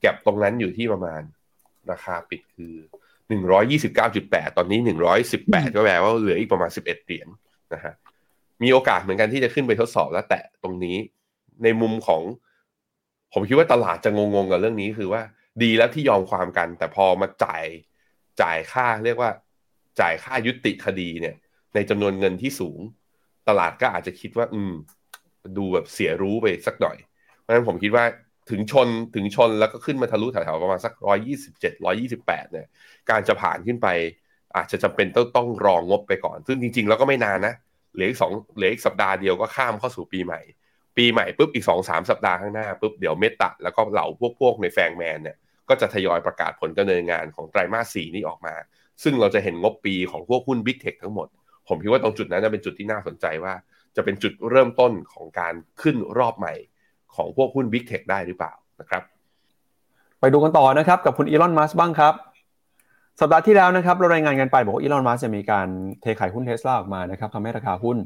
[0.00, 1.22] แก็บตรงนั้นอยู่ที่ประมาณ
[1.90, 2.74] ราคาปิดคือ
[3.86, 4.80] 129.8 ตอนนี้
[5.28, 7.28] 118 ก็แปลว่าเหลืออีกประมาณ 11 เหรียญ
[7.74, 7.94] นะฮะ
[8.62, 10.96] มีโอกาสเหมือนกันที่จะขึ้นไปทดสอบแล้วแตะตรงนี้
[11.62, 12.22] ในมุมของ
[13.32, 15.22] ผมคิดว่าตลาดจะงงๆกับเรื่องนี้คือว่า
[15.62, 17.64] ดีแล้วที่ยอมความกัน แต่พอมาจ่าย
[18.42, 19.30] จ่ายค่าเรียกว่า
[20.00, 21.34] จ่ายค่ายุติคดีเนี่ย
[21.74, 22.80] ในจำนวนเงินที่สูง
[23.48, 24.72] ตลาดก็อาจจะคิดว่า อืม
[25.56, 26.96] ดูแบบเสียรู้ไปสักหน่อย
[27.40, 28.04] เพราะฉะนั้นผมคิดว่า
[28.50, 32.66] ถึงชนถึงชนแล้วก็ขึ้นมาทะลุแถวๆประมาณสักร้อยยี่สิบเจ็ดร้อยี่สิบแปดเนี่ย
[33.10, 33.88] การจะผ่านขึ้นไป
[34.56, 37.54] อาจจะจำเป็นต้องต้องรองงบไปก่อน ซึ่งจริงๆ แล้วก็ไม่นานนะ
[37.94, 40.40] เหลืออีกสองเหลืออีกสัปดาห์เดียวก็ข้ามเข้าสู่ปีใหม่
[40.96, 45.36] ปีใหม่ปุ๊บอีกสองสามสัปดาห์ข้างหน้าปุ๊บเดี๋ยวเมตาแล้วก็เหล่าพวกพวกในแฟงแมนเนี่ย
[45.68, 48.54] ก็จะทยอยประกาศผลการดำเนินงานของไตรมาสสี่นี้ออกมา
[49.02, 51.28] ซึ่งเราจะเห็นงบปีของพวกหุ้นบิ๊กเทคทั้งหมด
[51.68, 53.52] ผมคิดว่าตรงจุดนั้นจะเป็นจุดที่น่าสนใจว่า
[53.96, 56.54] จะเป็นจุดเริ่มต้นของการขึ้นรอบใหม่
[57.16, 59.02] ของพวกหุ้น Big Tech ได้หรือเปล่านะครับ
[60.20, 62.14] ไปดูกันต่อนะครับกับคุณอีลอนมัสก์บ้างครับ
[63.20, 65.68] สัปดาห์ที่แล้วนะครับเรารายงานกันไปบอกว่าอีลอนมัสก์จะมีการ
[66.00, 67.96] เทขายหุ้นเทสลาออกมานะครับทำให้ราคาหุ้น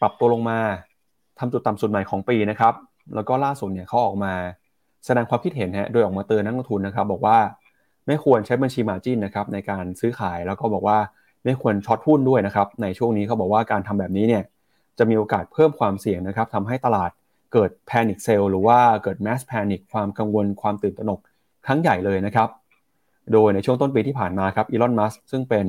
[0.00, 0.58] ปรับตัวลงมา
[1.38, 2.74] ทำจุดต่ำสุดใหม่ของปีนะครับ
[3.14, 4.34] แล้วก็ล่าสุดเนี่ยเขาออกมา
[5.06, 7.38] แสดงความคิดเห็นฮะโดยออกมาเตือนนักลงทุนนะครับ บอกว่า
[8.06, 10.98] ไม่ควรใช้บัญชี margin นะครับในการซื้อขายแล้วก็บอกว่า
[11.44, 14.42] ไม่ควร short หุ้นด้วยนะครับ ในช่วงนี้เขาบอกว่าการทำแบบนี้เนี่ย
[14.98, 17.10] จะมีโอกาสเพิ่มความเสี่ยงนะครับทำให้ตลาด
[17.52, 21.20] เกิด panic sell หรือว่าเกิด mass panic ความกังวลความตื่นตระหนก
[21.66, 22.48] ครั้งใหญ่เลยนะครับ
[23.32, 25.66] โดยในช่วงต้นปีที่ผ่านมาครับอีลอนมัสก์ซึ่งเป็น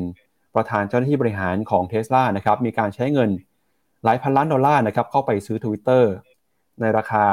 [0.55, 3.29] ประธานเจ้าหน้าที่บริหารของเท s l a นะครับมีการใช้เงิน
[4.03, 6.03] หลายพันล้านดอลลาร์นะครับเข้าไปซื้อ Twitter
[6.81, 7.25] ในราคา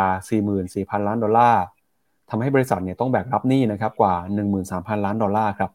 [0.49, 1.63] 44,000 ล้านดอลลาร์
[2.31, 4.15] ทำให้บริษัทเนี่ยต้องแบกรับหนี้นะครับกว่า
[4.59, 5.71] 13,000 ล้านดอลลาร์ครับ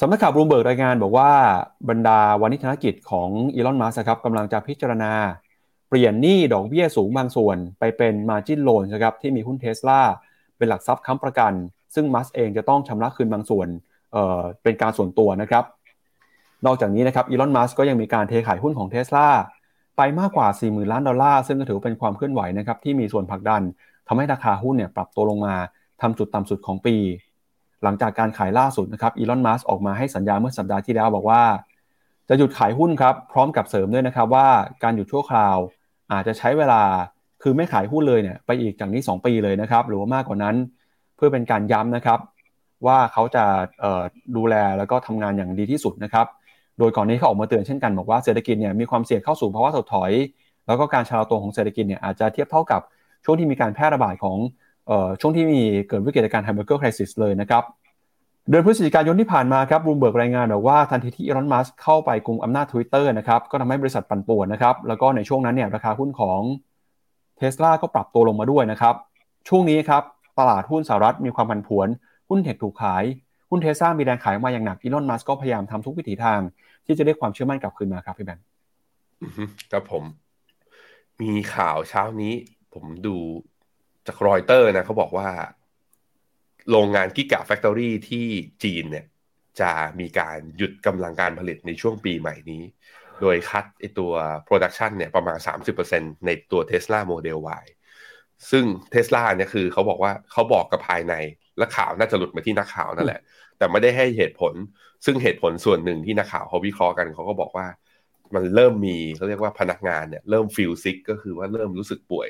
[0.00, 1.30] สำนักข่าวบลูมเบิร์กรายงานบอกว่า
[1.88, 5.12] บรรดาวาณิชธนกิจของอีลอนมัสครับกำลังจะพิจารณา
[5.88, 10.00] เปลี่ยนหนี้ดอกเบี้ยสูงบางส่วน ไปเป็น Margin Loan นะครับที่มีหุ้นเท s l a
[10.56, 11.52] เป็นหลักทรัพย์ค้ำประกัน
[11.94, 13.68] ซึ่งมัสเองจะต้องชำระคืนบางส่วน
[14.12, 15.64] เเป็นการส่วนตัวนะครับ
[16.66, 19.28] นอกจากนี้นะครับอีลอนมัสก็ยังมีการเทขายหุ้นของเท s l a
[19.96, 23.62] ไปมากกว่า 40,000 ล้านดอลลาร์ซึ่งก็ถือเป็นความเคลื่อนไหวนะครับที่มีส่วนผลักดัน
[24.12, 25.54] ทำให้ราคาหุ้นเนี่ยปรับตัวลงมา
[26.02, 26.96] ทำจุดต่ำสุดของปี
[27.82, 31.42] หลังจากการขายล่าสุดนะครับอีลอนมัสออกมาให้สัญญาเมื่อสัปดาห์ที่แล้วบอกว่า
[32.28, 34.48] จะหยุดขายหุ้นครับ พร้อมกับเสริมด้วยนะครับว่า
[34.82, 35.56] การหยุดชั่วคราว
[36.12, 36.82] อาจจะใช้เวลา
[37.42, 40.56] คือไม่ขายหุ้นเลยเนี่ยไปอีกจากนี้ 2 ปีเลยนะครับ หรือว่ามากกว่านั้น
[41.16, 42.18] เพื่อเป็นการย้ำนะครับ
[42.86, 43.44] ว่าเขาจะ
[44.36, 46.26] ดูแลแล้วก็ทำงานอย่างดีที่สุดนะครับ
[46.78, 50.12] โดยก่อนนี้เขาออกมาเตือนเช่นกันบอกว่าเศรษฐกิจเนี่ยมีความเสี่ยงเข้าสู่ภาวะถดถอย
[50.66, 52.80] แล้วก็การชะลอตัวของเศรษฐกิจเนี่ยอาจจะเทียบเท่ากับ
[53.24, 54.36] ช่วงที่มีการแพร่ระบาดของ
[55.20, 57.64] ช่วงที่มีเกิดวิกฤตการณ์ไฮเบอร์เกอร์คริสิสเลยนะครับ
[58.50, 66.40] เดือนพฤศจิกายนที่ผ่านมาครับรูมเบิร์กรายงานบอกว่าทันทีที่อีลอนมัสเข้าไปกุมอำนาจ Twitter นะครับก็ทำให้บริษัทปั่นป่วนนะครับแล้วก็ในช่วงนั้นเนี่ยราคาหุ้นของ
[67.36, 68.94] เทสลาก็ปรับตัวลงมาด้วยนะครับ
[69.48, 70.02] ช่วงนี้ครับ
[70.38, 71.88] ตลาดหุ้นสหรัฐมีความผันผวน
[72.28, 73.04] หุ้นเทคถูกขาย
[73.50, 76.40] หุ้นเทสลามีแรงขายมาอย่างหนักอีลอนมัสก็พยายามทำทุกวิถีทาง
[76.86, 78.44] ที่จะเรียกความเชื่อมั่นกลับคืนมาครับพี่แบงค์
[79.72, 80.04] ครับผม
[81.20, 82.34] มีข่าวเช้านี้
[82.74, 83.16] ผมดู
[84.06, 85.28] จากรอยเตอร์นะเขาบอกว่า
[86.70, 88.26] โรงงาน Gigafactory ที่
[88.64, 89.06] จีนเนี่ย
[89.60, 92.62] จะมีการหยุดกำลังการผลิตในช่วงปีใหม่นี้
[93.20, 94.12] โดย cut ไอตัว
[94.44, 95.38] production เนี่ยประมาณ
[95.82, 97.64] 30%ในตัว Tesla Model Y
[98.50, 98.64] ซึ่ง
[98.94, 101.14] Tesla เนี่ยคือเขาบอกว่าเขาบอกกับภายใน
[101.58, 103.20] และข่าวน่าจะหลุดมาที่นักข่าวนั่นแหละ
[103.58, 104.54] แต่ไม่ได้ให้เหตุผล
[105.04, 107.66] ซึ่งเหตุผลส่วนหนึ่งที่นักข่าวเขาวิเคราะห์กันเขาก็บอกว่า
[108.34, 112.28] มันเริ่มมีเขาเรียกว่าพนักงานเนี่ยเริ่ม feel sick ก็คือว่าเริ่มรู้สึกป่วย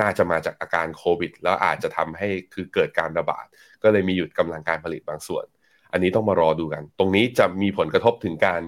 [0.00, 3.46] น่าจะมาจากอาการโควิด แล้วอาจจะทำให้คือเกิดการระบาด
[3.82, 5.44] ก็เลยมีหยุดกำลังการผลิตบางส่วน
[5.92, 8.62] อันนี้ต้องมารอดูกัน ตรงนี้จะมีผลกระทบถึงการ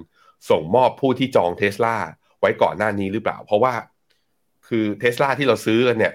[0.50, 1.96] ส่งมอบผู้ที่จองเทสลา
[2.40, 3.74] ไว้ก่อนหน้านี้หรือเปล่า เพราะว่า
[4.68, 6.14] คือเทสลาที่เราซื้อกันเนี่ย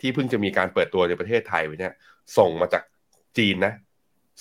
[0.00, 1.92] ที่เพิ่งจะมีการเปิดตัวในประเทศไทยไปเนี่ย
[2.38, 2.82] ส่งมาจาก
[3.38, 3.74] จีนนะ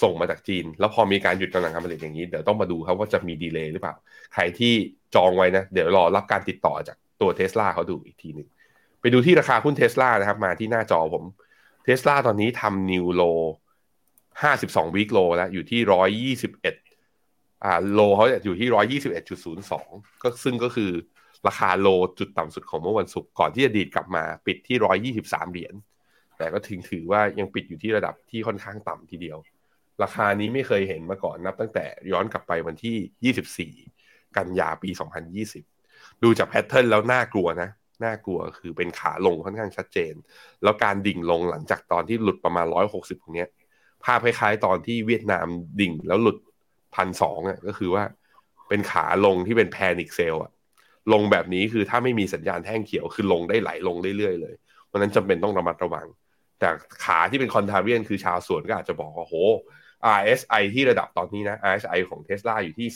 [0.04, 3.96] ส่งมาจากจีน แล้วพอมีการหยุดกำลังการผลิตอย่างนี้ เดี๋ยวต้องมาดูครับว่าจะมีดีเลย์หรือเปล่า
[4.34, 4.74] ใครที่
[5.16, 8.48] จองไว้นะ เดี๋ยวรอรับการติดต่อจากตัวเทสลาเขาดูอีกทีหนึ่ง
[9.04, 11.24] ไปดูที่ราคาหุ้นเทสลานะครับ มาที่หน้าจอผม
[11.84, 13.22] เทสลาตอนนี้ทำนิวโล
[14.44, 16.76] ห้าสิบสองวีคโลแล้ว อยู่ที่ร้อยยี่สิบเอ็ด
[17.64, 19.90] อ่าโลเขาอยู่ที่ร้อยยี่สิบเอ็ดจุดศูนย์สอง
[20.24, 20.92] ก็ซึ่งก็คือ
[21.48, 21.88] ราคาโล
[22.20, 25.74] จุดต่ำสุดของเมื่อวันศุกร์ก่อนที่จะดีดกลับมาปิดที่ร้อยยี่สิบสามเหรียญ
[26.38, 29.38] แต่ก็ถึงถือว่ายังปิดอยู่ที่ระดับที่ค่อนข้างต่ำทีเดียว
[30.04, 34.90] ราคานี้ไม่เคยเห็นมาก่อนนับตั้งแต่ย้อนกลับไปวันที่24กันยาปี
[35.56, 37.70] 2020ดูจาก pattern แล้วน่ากลัวนะ
[38.06, 40.14] น่ากลัวคือเป็นขาลงค่อนข้างชัดเจน
[40.64, 43.46] แล้วการดิ่งลงหลังจากตอนที่หลุดประมาณ160ตรงนี้
[44.04, 45.48] ภาพคล้ายๆตอนที่เวียดนาม
[45.80, 46.38] ดิ่งแล้วหลุด
[46.96, 48.04] พันสองอะก็คือว่า
[48.70, 50.52] เป็นขาลงที่เป็น panic sell อะ
[51.14, 56.08] ลงแบบนี้คือถ้าไม่มีสัญญาณแท่งเขียวคือลงได้ไหลลงเรื่อยๆเลยเพราะนั้นจำเป็นต้องระมัดระวัง
[56.60, 56.70] แต่
[57.06, 59.36] ขาที่เป็น contrarian คือชาวสวนก็อาจจะบอกว่าโห
[60.18, 62.88] RSI ที่ระดับตอนนี้นะ RSI ของ Tesla อยู่ที่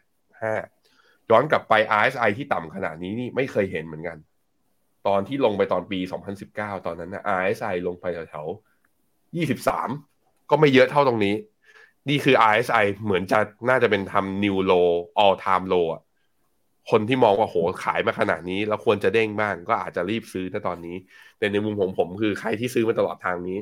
[0.00, 0.75] 19.85
[1.30, 4.18] ย้อนกลับไป RSI ที่ต่ำขนาดนี้นี่ไม่เคยเห็นเหมือนกัน
[5.06, 5.98] ตอนที่ลงไปตอนปี
[6.42, 11.34] 2019 ตอนนั้นนะ RSI ลงไปแถวๆ23 ก็ไม่เยอะเท่าตรงนี้
[12.08, 14.88] นี่คือ RSI เหมือนจะน่าจะเป็นทำ new low
[15.22, 16.02] all time low อะ
[16.90, 20.96] คนที่มองว่าโหขายมาขนาดนี้ แล้วควรจะเด้งบ้างก็อาจจะรีบซื้อในตอนนี้
[21.38, 23.58] แต่ในมุมผมผมคือใครที่ซื้อมาตลอดทางนี้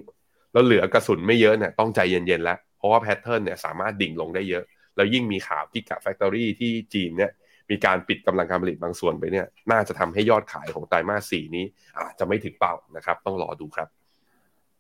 [0.53, 4.65] แล้วเหลือกระสุนไม่เยอะเนี่ยต้องใจเย็นๆแล้ว เพราะว่าแพทเทิร์นเนี่ยสามารถดิ่งลงได้เยอะ
[4.97, 7.31] แล้วยิ่งมีข่าวที่ Gigafactory ที่จีนเนี่ย
[7.71, 11.65] มีการปิดกำลังการผลิตบางส่วนไปเนี่ยน่าจะทำให้ยอดขายของไตรมาสสี่นี้
[11.99, 13.89] อาจจะไม่ถึงเป้านะครับต้องรอดูครับ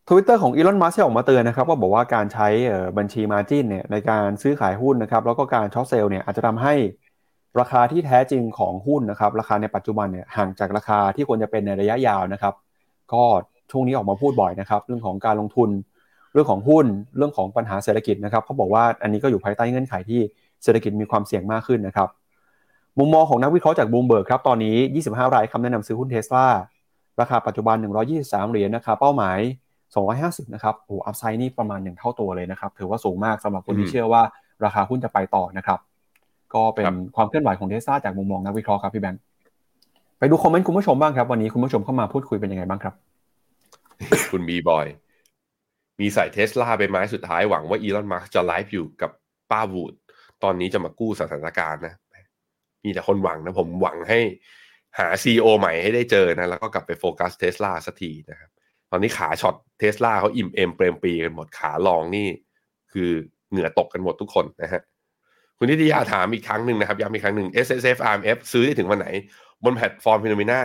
[0.09, 2.49] ทวิตเตอร์ของอีลอน มัสก์ออกมาเตือนนะครับว่าบอกว่าการใช้
[2.99, 6.74] บัญชี margin เนี่ยในการซื้อขายหุ้นนะครับแล้วก็การ short sell เนี่ยอาจจะทำให้
[7.61, 12.55] ราคาที่แท้จริงของหุ้นนะครับราคาในปัจจุบันเนี่ยห่างจากราคาที่ควรจะเป็นในระยะยาวนะครับ
[13.12, 13.22] ก็
[13.70, 15.70] ช่วงนี้ออกมาพูดบ่อยนะครับเรื่องของการลงทุน
[16.32, 20.20] เรื่องของหุ้นเรื่องของปัญหาเศรษฐกิจนะครับเขาบอกว่าอันนี้ก็อยู่ภายใต้เงื่อนไขที่
[20.62, 22.09] เศรษฐกิจมีความเสี่ยงมากขึ้นนะครับ
[22.99, 24.77] มุมมองของนักวิเคราะห์จากบลูมเบิร์กครับ ตอนนี้
[25.07, 26.47] 25 รายคำแนะนำซื้อหุ้นเทสลา
[27.21, 27.77] ราคาปัจจุบัน
[28.15, 29.39] 123 เหรียญนะครับเป้าหมาย
[29.97, 34.23] 250 นะครับโอ้ upside นี่ประมาณ1เท่าตัวเลยนะครับ ถือว่าสูงมากสำหรับคนที่เชื่อว่า
[34.65, 35.79] ราคาหุ้นจะไปต่อนะครับ
[36.55, 36.85] ก็เป็น
[37.17, 39.21] ความเคลื่อนไหวของเทสลาจากมุมมองนักวิเคราะห์ครับพี่แบงค์
[40.19, 42.95] ไปดูคอมเมนต์คุณผู้ชมบ้างครับ วันนี้คุณผู้ชมเข้ามาพูดคุยเป็นยังไงบ้างครับ
[44.33, 44.87] คุณบีบอย
[46.01, 49.11] มีใส่เทสลาไปไม้สุดท้ายหวังว่าอีลอนมัสก์จะไลฟ์อยู่กับ
[49.51, 49.93] ป้าวูด
[50.43, 51.95] ตอนนี้จะมากู้สถานการณ์นะ
[52.85, 54.20] มีแต่คนหวังนะผมหวังให้
[54.99, 58.51] หา CEO ใหม่ให้ได้เจอนะแล้วก็กลับไปโฟกัสเทสลาสักทีนะครับ
[58.91, 62.28] ตอนนี้ขา short เทสลาเขาอิ่มเอมเปรมปีกันหมดขา long นี่
[62.93, 63.11] คือ
[63.51, 64.82] เหงื่อตกกันหมดทุกคนนะฮะ
[65.59, 69.09] คุณนิติยาถามอีกครั้งหนึ่งนะครับย้ำอีกครั้งหนึ่ง S S F R M F ซื้อได้ถึงวันไหน
[69.64, 70.61] บนแพลตฟอร์ม FINNOMENA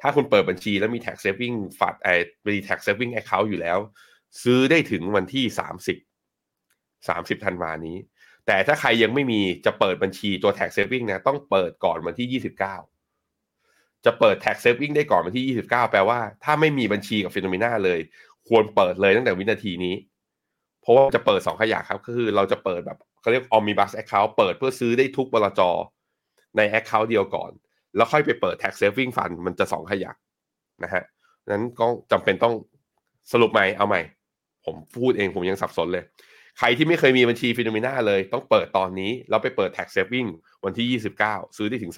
[0.00, 2.14] ถ้าคุณเปิดบัญชีแล้วมี tax saving fund ไอ้
[2.46, 3.78] มี tax saving account อยู่แล้ว
[4.42, 5.98] ซื้อได้ถึงวันที่สามสิบ
[7.08, 7.96] สามสิบธันวานี้
[8.46, 12.76] แต่ถ้าใครยังไม่มีจะเปิดบัญชีตัว tax saving นะต้องเปิดก่อนวันที่ยี่สิบเก้า
[14.04, 18.00] จะเปิด tax saving ได้ก่อนวันที่ยี่สิบเก้าแปลว่าถ้าไม่มีบัญชีกับ FINNOMENA เลย
[18.48, 19.94] ควรเปิดเลยตั้งแต่วินาทีนี้
[20.82, 25.60] เพราะว่าจะเปิดสองขยักครับก็คือเราจะเปิดแบบเขาเรียก omnibus account เปิดเพื่อซื้อได้ทุกบลจ
[26.56, 27.50] ใน account เดียวก่อน
[27.96, 30.16] แล้วค่อยไปเปิด tax saving fund มันจะสองขยัก
[30.84, 31.02] นะฮะ
[31.48, 32.54] นั้นก็จำเป็นต้อง
[33.32, 34.00] สรุปใหม่เอาใหม่
[34.64, 36.04] ผมพูดเองผมยังสับสนเลย
[36.58, 40.28] ใครที่ไม่เคยมีบัญชี FINNOMENA เลย ต้องเปิดตอนนี้แล้วไปเปิด tax saving
[40.64, 41.92] วันที่ 29 ซื้อได้ถึง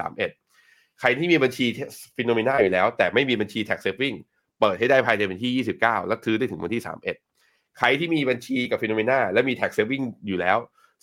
[0.46, 1.66] 31 ใครที่มีบัญชี
[2.16, 4.16] FINNOMENA อยู่แล้ว แต่ไม่มีบัญชี tax saving
[4.60, 6.82] เปิดให้ได้ภายในวันที่ 29 แล้วซื้อได้ถึงวันที่
[7.24, 10.58] 31 ใครที่มีบัญชีกับ FINNOMENA และมี tax saving อยู่แล้ว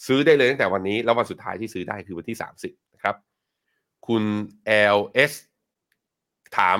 [0.06, 3.16] ซื้อได้เลยตั้งแต่วันนี้ แล้ววันสุดท้ายที่ซื้อได้คือวันที่ 30นะครับ
[4.08, 4.24] คุณ
[4.98, 5.34] LS
[6.58, 6.78] ถาม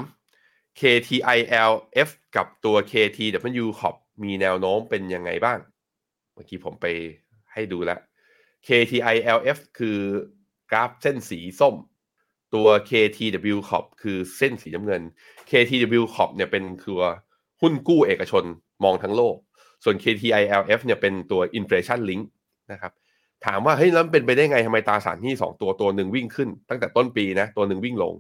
[0.80, 5.60] KTILF กับตัว KTW Corp มีแนวโน้มเป็นยังไงบ้าง
[6.34, 6.86] เมื่อกี้ผมไป
[7.54, 8.00] ให้ดูแล้ว
[8.68, 9.98] KTILF คือ
[10.72, 11.76] กราฟเส้นสีส้ม
[12.56, 15.02] ตัว KTW Corp คือเส้นสีน้ำเงิน
[15.50, 16.96] KTW Corp เนี่ยเป็นคือ
[17.62, 18.44] หุ้นกู้เอกชน
[18.84, 19.36] มองทั้งโลก
[19.84, 22.24] ส่วน KTILF เนี่ยเป็นตัว inflation link
[22.72, 22.92] นะครับ
[23.46, 28.14] ถามว่าเฮ้ยแล้วเป็นไปได้ไงทำไมตราสารหนี้สองตัวตัวหนึ่งวิ่งขึ้น ตั้งแต่ต้นปีนะตัวหนึ่งวิ่งลง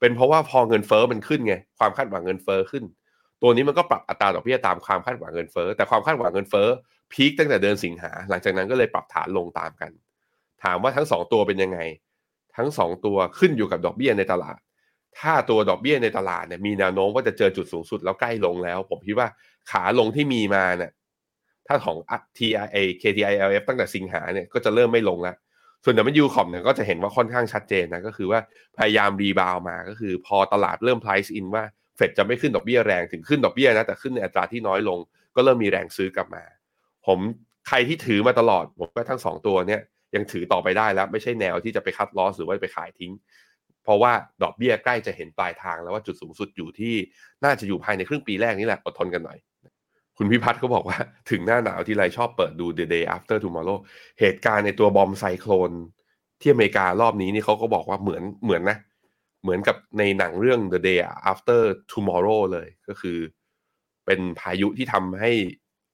[0.00, 2.84] เป็นเพราะว่าพอเงินเฟอ้อมันขึ้นไงความคาดหวังเงินเฟอ้อขึ้น
[3.42, 6.68] ตัวนี้มันก็ปรับอัตราดอกเบี้ยตามความคาดหวังเงินเฟอ้อแต่ความคาดหวังเงินเฟอ้อ
[7.12, 9.90] พีคตั้งแต่เดือนสิงหา หลังจากนั้นก็เลยปรับฐานลงตามกัน
[10.64, 11.78] ถามว่าทั้งสองตัวเป็นยังไง
[12.56, 14.58] ทั้งสองตัวขึ้นอยู่กับดอกเบี้ยในตลาด
[15.18, 19.28] ถ้าตัวดอกเบี้ยในตลาดเนี่ยมีแนวโน้มว่าจะเจอจุดสูงสุดแล้วใกล้ลงแล้ว ผมคิดว่า
[19.70, 20.92] ขาลงที่มีมาเนี่ย
[21.66, 21.96] ถ้าของ
[22.38, 25.36] TIA KTILF ตั้งแต่สิงหาเนี่ยก็จะเริ่มไม่ลงแล้ว
[25.84, 28.40] ส่วน W คอมเนี่ยก็จะเห็นว่าค่อนข้างชัดเจนนะก็คือว่า
[28.78, 31.64] พยายามรีบาวมาก็คือพอตลาดเริ่ม price in ว่า
[31.96, 34.98] เฟดจะไม่ขึ้นดอกเบี้ยแรงถึงขึ้นดอกเบี้ยนะแต่ขึ้นในอัตราที่น้อยลง
[35.34, 36.44] ก็เริ่มมีแรงซื้อกลับมา
[37.06, 37.18] ผม
[37.68, 39.80] ใครที่ถือมาตลอดผมว่าทั้งสองตัวเนี่ย
[40.14, 43.12] ยังถือต่อไปได้แล้ว ไม่ใช่แนวที่จะไปคัดลอสหรือว่าไปขายทิ้ง
[43.84, 46.94] เพราะว่าดอกเบี้ยใกล้จะเห็นปลายทางแล้วว่าจุดสูงสุดอยู่ที่
[47.44, 49.38] น่าจะอยู่ภายในครึ่งปีแรกนี่แหละอดทนกันหน่อย
[50.18, 50.98] คุณพิพัฒน์ก็บอกว่า
[51.30, 53.78] ถึงหน้าหนาวที่ไรชอบเปิดดู The Day After Tomorrow
[54.20, 55.72] เหตุการณ์ในตัวบอมไซโคลน
[56.40, 58.78] ที่อเมริการอบนี้นี่เขาก็บอกว่าเหมือนเหมือนนะ
[59.42, 60.98] เหมือนกับในหนังเรื่อง The Day
[61.32, 63.18] After Tomorrow เลยก็คือ
[64.06, 65.30] เป็นพายุที่ทำให้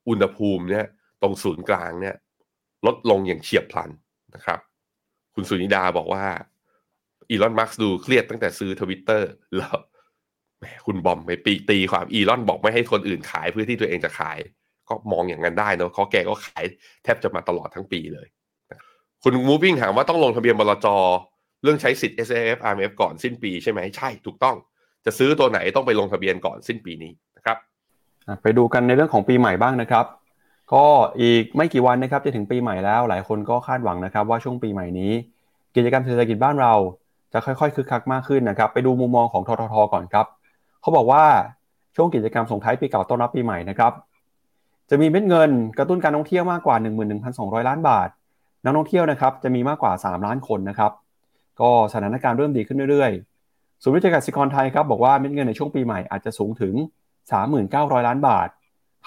[0.08, 0.86] อุณหภูมิเนี่ย
[1.22, 2.16] ตรงศูนย์กลางเนี่ย
[2.86, 3.90] ลดลงอย่างเฉียบพลัน
[4.34, 4.60] นะครับ
[5.34, 6.24] คุณสุนิดาบอกว่า
[7.30, 9.76] อีลอนมัสก์ดูเครียดตั้งแต่ซื้อทวิตเตอร์แล้ว
[10.58, 14.38] แหมคุณบอมไปปีตีความอีลอนบอกไม่ให้คนอื่นขายเพื่อที่ตัวเองจะขาย
[14.88, 16.64] ก็มองอย่างนั้นได้เนาะเขาแกก็ขาย
[17.02, 18.26] แทบจะมาตลอดทั้งปีเลย
[19.22, 20.86] คุณมูฟวิ่งถามว่าต้องลงทะเบียนบลจ
[21.62, 24.56] เรื่องใช้สิทธิ์ S F R M F ก่อนสิ้นปีใช่ไหมใช่ถูกต้อง
[25.04, 27.56] จะซื้อตัวไหนต้องไปลงทะเบียนก่อนสิ้นปีนี้นะครับ
[28.42, 30.06] ไปดูกันในเรื่องของปีใหม่บ้างนะครับ
[30.72, 30.86] ก็
[31.20, 35.12] อีกไม่กี่วันนะครับจะถึงปีใหม่แล้ว หลายคนก็คาดหวังนะครับ ว่าช่วงปีใหม่นี้
[35.76, 36.74] กิจกรรมเศรษฐกิจบ้านเรา
[37.32, 40.26] จะค่อยๆคึกคักมากขึ้นนะครับไปดูมุมมองของทททก่อนครับ
[40.80, 41.24] เขาบอกว่า
[41.96, 43.92] ช่วงกิจกรรมส่งท้ายปีเก่าต้อนรับปีใหม่นะครับ
[44.90, 46.76] จะมีเม็ดเงินกระตุ้นการท่องเที่ยวมากกว่า
[47.22, 48.08] 11,200 ล้านบาท
[48.64, 50.92] นักท่องเที่ยวนะครับจะมีมากกว่า 3 ล้านคนนะครับ
[51.60, 56.74] ก็สถานการณ์เริ่มดีขึ้นเรื่อยๆศูนย์วิจัยกสิกรไทยครับบอกว่าเม็ดเงินในช่วงปีใหม่อาจจะสูงถึง
[57.40, 58.48] 39,000 ล้านบาท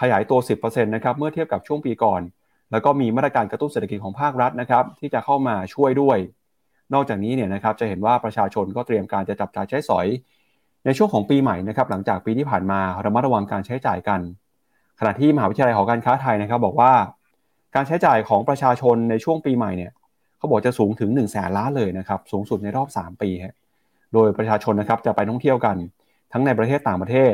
[0.02, 2.22] ขยายตัว 10%นะครับเมื่อเทียบกับช่วงปีก่อน
[2.72, 6.18] แล้วก็มีมาตรการกระตุ้นเศรษฐกิจของภาครัฐนะครับที่จะเข้ามาช่วยด้วย
[6.94, 10.08] นอกจากนี้เนี่ยนะครับจะเห็นว่าประชาชนก็เตรียมการจะจับจ่ายใช้สอย
[10.86, 14.22] ในช่วงของปีใหม่นะครับหลังจากปีที่ผ่านมาระมัดระวังการใช้จ่ายกัน
[15.00, 16.92] ขณะที่มหาวิทยาลัยหอการค้าไทยนะครับบอกว่า
[17.76, 19.92] การใช้จ่ายของประชาชนในช่วงปีใหม่เนี่ย
[20.38, 23.56] เขาบอกจะสูงถึง1นึ่งแสนล้านเลยนะครับสูงสุดในรอบ 3 ปีฮะ
[24.14, 25.78] โดยประชาชนนะครับจะไปท่องเที่ยวกัน
[26.34, 27.34] ทั้งในประเทศต่างประเทศ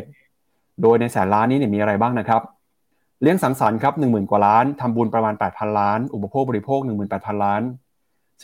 [0.82, 2.41] โดยในแสนล้านนี้เนี่ยมีอะไรบ้างนะครับ
[3.21, 6.80] เลี้ยงสังสรรค์ครับ1 0,000กว่าล้านทำบุญประมาณ 8,000 ล้าน อุปโภคบริโภค
[7.11, 7.61] 18,000 ล้าน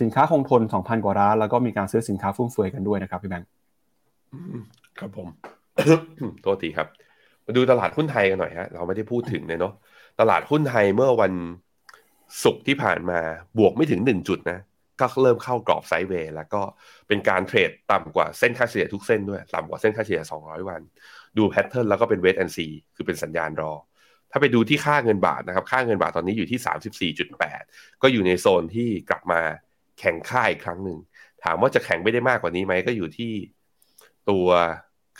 [0.01, 3.49] สินค้าคงทน 2,000 กว่าล้าน แล้วก็มีการซื้อสินค้าฟุ่มเฟือยกันด้วยนะครับพี่แบงค์
[4.99, 5.27] ครับผม
[6.41, 6.87] โทษทีครับ
[7.45, 9.73] มาดูตลาดหุ้นไทยกันหน่อยฮะเราไม่ได้พูดถึงเลยเนาะ
[10.19, 11.33] ตลาดหุ้นไทยเมื่อวัน
[12.43, 13.19] ศุกร์ที่ผ่านมา
[13.57, 14.59] บวกไม่ถึงหนึ่งจุดนะ
[14.99, 16.61] ก็เริ่มเข้ากรอบ sideway แล้วก็
[17.07, 20.81] เป็นการเทรดต่ำกว่าเส้นค่าเฉลี่ยทุกเส้นด้วย ต่ำกว่าเส้นค่าเฉลี่ย 200 วัน
[21.37, 23.73] ดู pattern แล้วก็เป็น wait and see คือเป็นสัญญาณรอ
[24.31, 27.11] ถ้าไปดูที่ค่าเงินบาทนะครับ ค่าเงินบาทตอนนี้อยู่ที่
[27.55, 29.41] 34.8 ก็อยู่ในโซนที่กลับมา
[29.99, 30.97] แข็งค่าอีกครั้งหนึ่ง
[31.43, 33.33] ถามว่าจะแข็งไม่ได้มากกว่านี้ไหมก็อยู่ที่
[34.29, 34.47] ตัว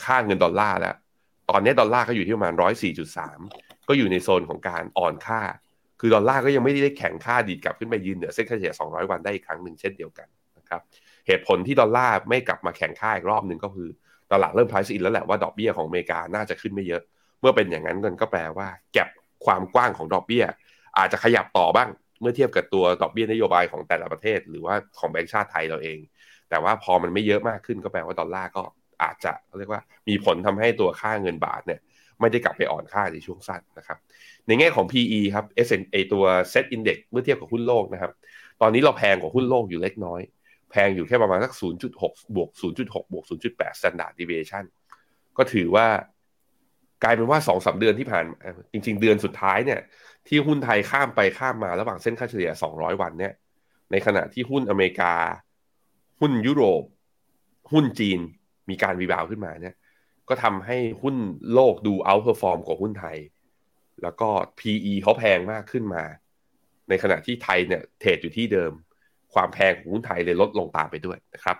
[0.03, 0.95] ค่าเงินดอลลาร์แล้ว
[1.49, 2.53] ตอนนี้ดอลลาร์ก็อยู่ที่ประมาณ
[3.21, 5.41] 104.3 ก็อยู่ในโซนของการอ่อนค่า
[5.99, 10.81] คือดอลลาร์ก็ยังไม่ได้แข็งค่าดีดกลับขึ้นไปยืนเหนือเส้นค่าเฉลี่ย 200 วันได้อีกครั้งหนึ่งเช่นเดียวกันนะครับ
[11.27, 13.89] เหตุผลที่ดอลลาร์ไม่กลับมาแข็งค่าอีกรอบหนึ่งก็คือ
[14.33, 17.01] ตลาดเริ่ม price in แล้วแหละว่าดอกเบี้ยของอเมริกาน่าจะขึ้นไม่เยอะ
[17.39, 19.07] เมื่อเป็นอย่างนั้นก็แปลว่า gap
[19.45, 20.43] ความกว้างของดอกเบี้ย
[20.97, 21.89] อาจจะขยับต่อบ้าง
[22.21, 25.97] เมื่อเทียบกับตัวดอกเบี้ยนโยบายของแต่ละประเทศ หรือว่าของแบงก์ชาติไทยเราเอง
[26.49, 28.63] แต่ว่าพอมันไม่เยอะมากขึ้นก็แปลว่าดอลลาร์ก็
[29.03, 31.79] อาจจะเรียกว่ามีผลทำให้ตัวค่าเงินบาทเนี่ย
[32.19, 33.97] ไม่ได้กลับไปอ่อนค่าในช่วงสั้นนะครับ
[34.47, 36.23] ในแง่ของ PE ครับ S A ตัว
[36.53, 38.11] Set Index เมื่อเทียบกับหุ้นโลกนะครับ
[38.61, 40.21] ตอนนี้เราแพงกว่าหุ้นโลกอยู่เล็กน้อย
[40.73, 41.53] แพงอยู่แค่ประมาณสัก
[41.93, 42.49] 0.6 บวก
[42.81, 44.63] 0.6 บวก 0.8 standard deviation
[45.37, 45.87] ก็ถือว่า
[47.03, 48.25] กลายเป็นว่าสองสาเดือนที่ผ่าน
[48.71, 49.81] จริง ๆ เดือนสุดท้ายเนี่ย
[50.27, 53.33] ที่หุ้นไทยข้ามไปข้ามมาระหว่างเส้นค่าเฉลี่ย 200 วันเนี่ย
[53.91, 55.13] ในขณะที่หุ้นอเมริกา
[56.19, 56.83] หุ้นยุโรป
[57.71, 58.19] หุ้นจีน
[58.69, 59.75] มีการ rebound ขึ้นมาเนี่ย
[60.29, 61.15] ก็ทำให้หุ้น
[61.53, 63.17] โลกดู outperform กว่าหุ้นไทย
[64.03, 66.03] แล้วก็ PE เขาแพงมากขึ้นมา
[66.89, 68.71] ในขณะที่ไทยเนี่ยเทรดอยู่ที่เดิม
[69.35, 71.57] ความแพงของหุ้นไทยเลยลดลงตามไปด้วยนะครับ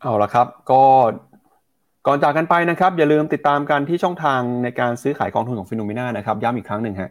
[0.00, 0.82] เอาละครับ ก็
[2.06, 7.10] ก่อนจากกันไปนะครับ อย่าลืมติดตามกันที่ช่องทางในการซื้อขายกองทุนของ Finnomena นะครับย้ำอีกครั้งหนึ่งฮะ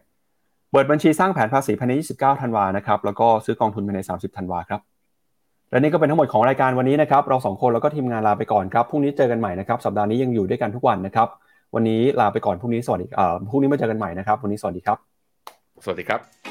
[0.72, 4.82] เปิดบัญชีสร้างแผนภาษีภายใน 29 ธันวานะครับแล้วก็ซื้อกองทุนภายใน 30 ธันวาครับ
[5.72, 11.28] และนี่ก็เป็นทั้งหมดของรายการวันนี้นะครับเราสองคนแล้วก็ทีมงานลาไปก่อนครับพรุ่งนี้เจอกันใหม่นะครับสัปดาห์นี้ยังอยู่ด้วยกันทุกวันนะครับ
[11.76, 14.98] วันนี้ลาไปก่อนพรุ่งนี้สวัสดีเอ่อพรุ่งนี้มาเจอกันใหม่นะครับ วันนี้สวัสดีครับ
[15.84, 16.51] สวัสดีครับ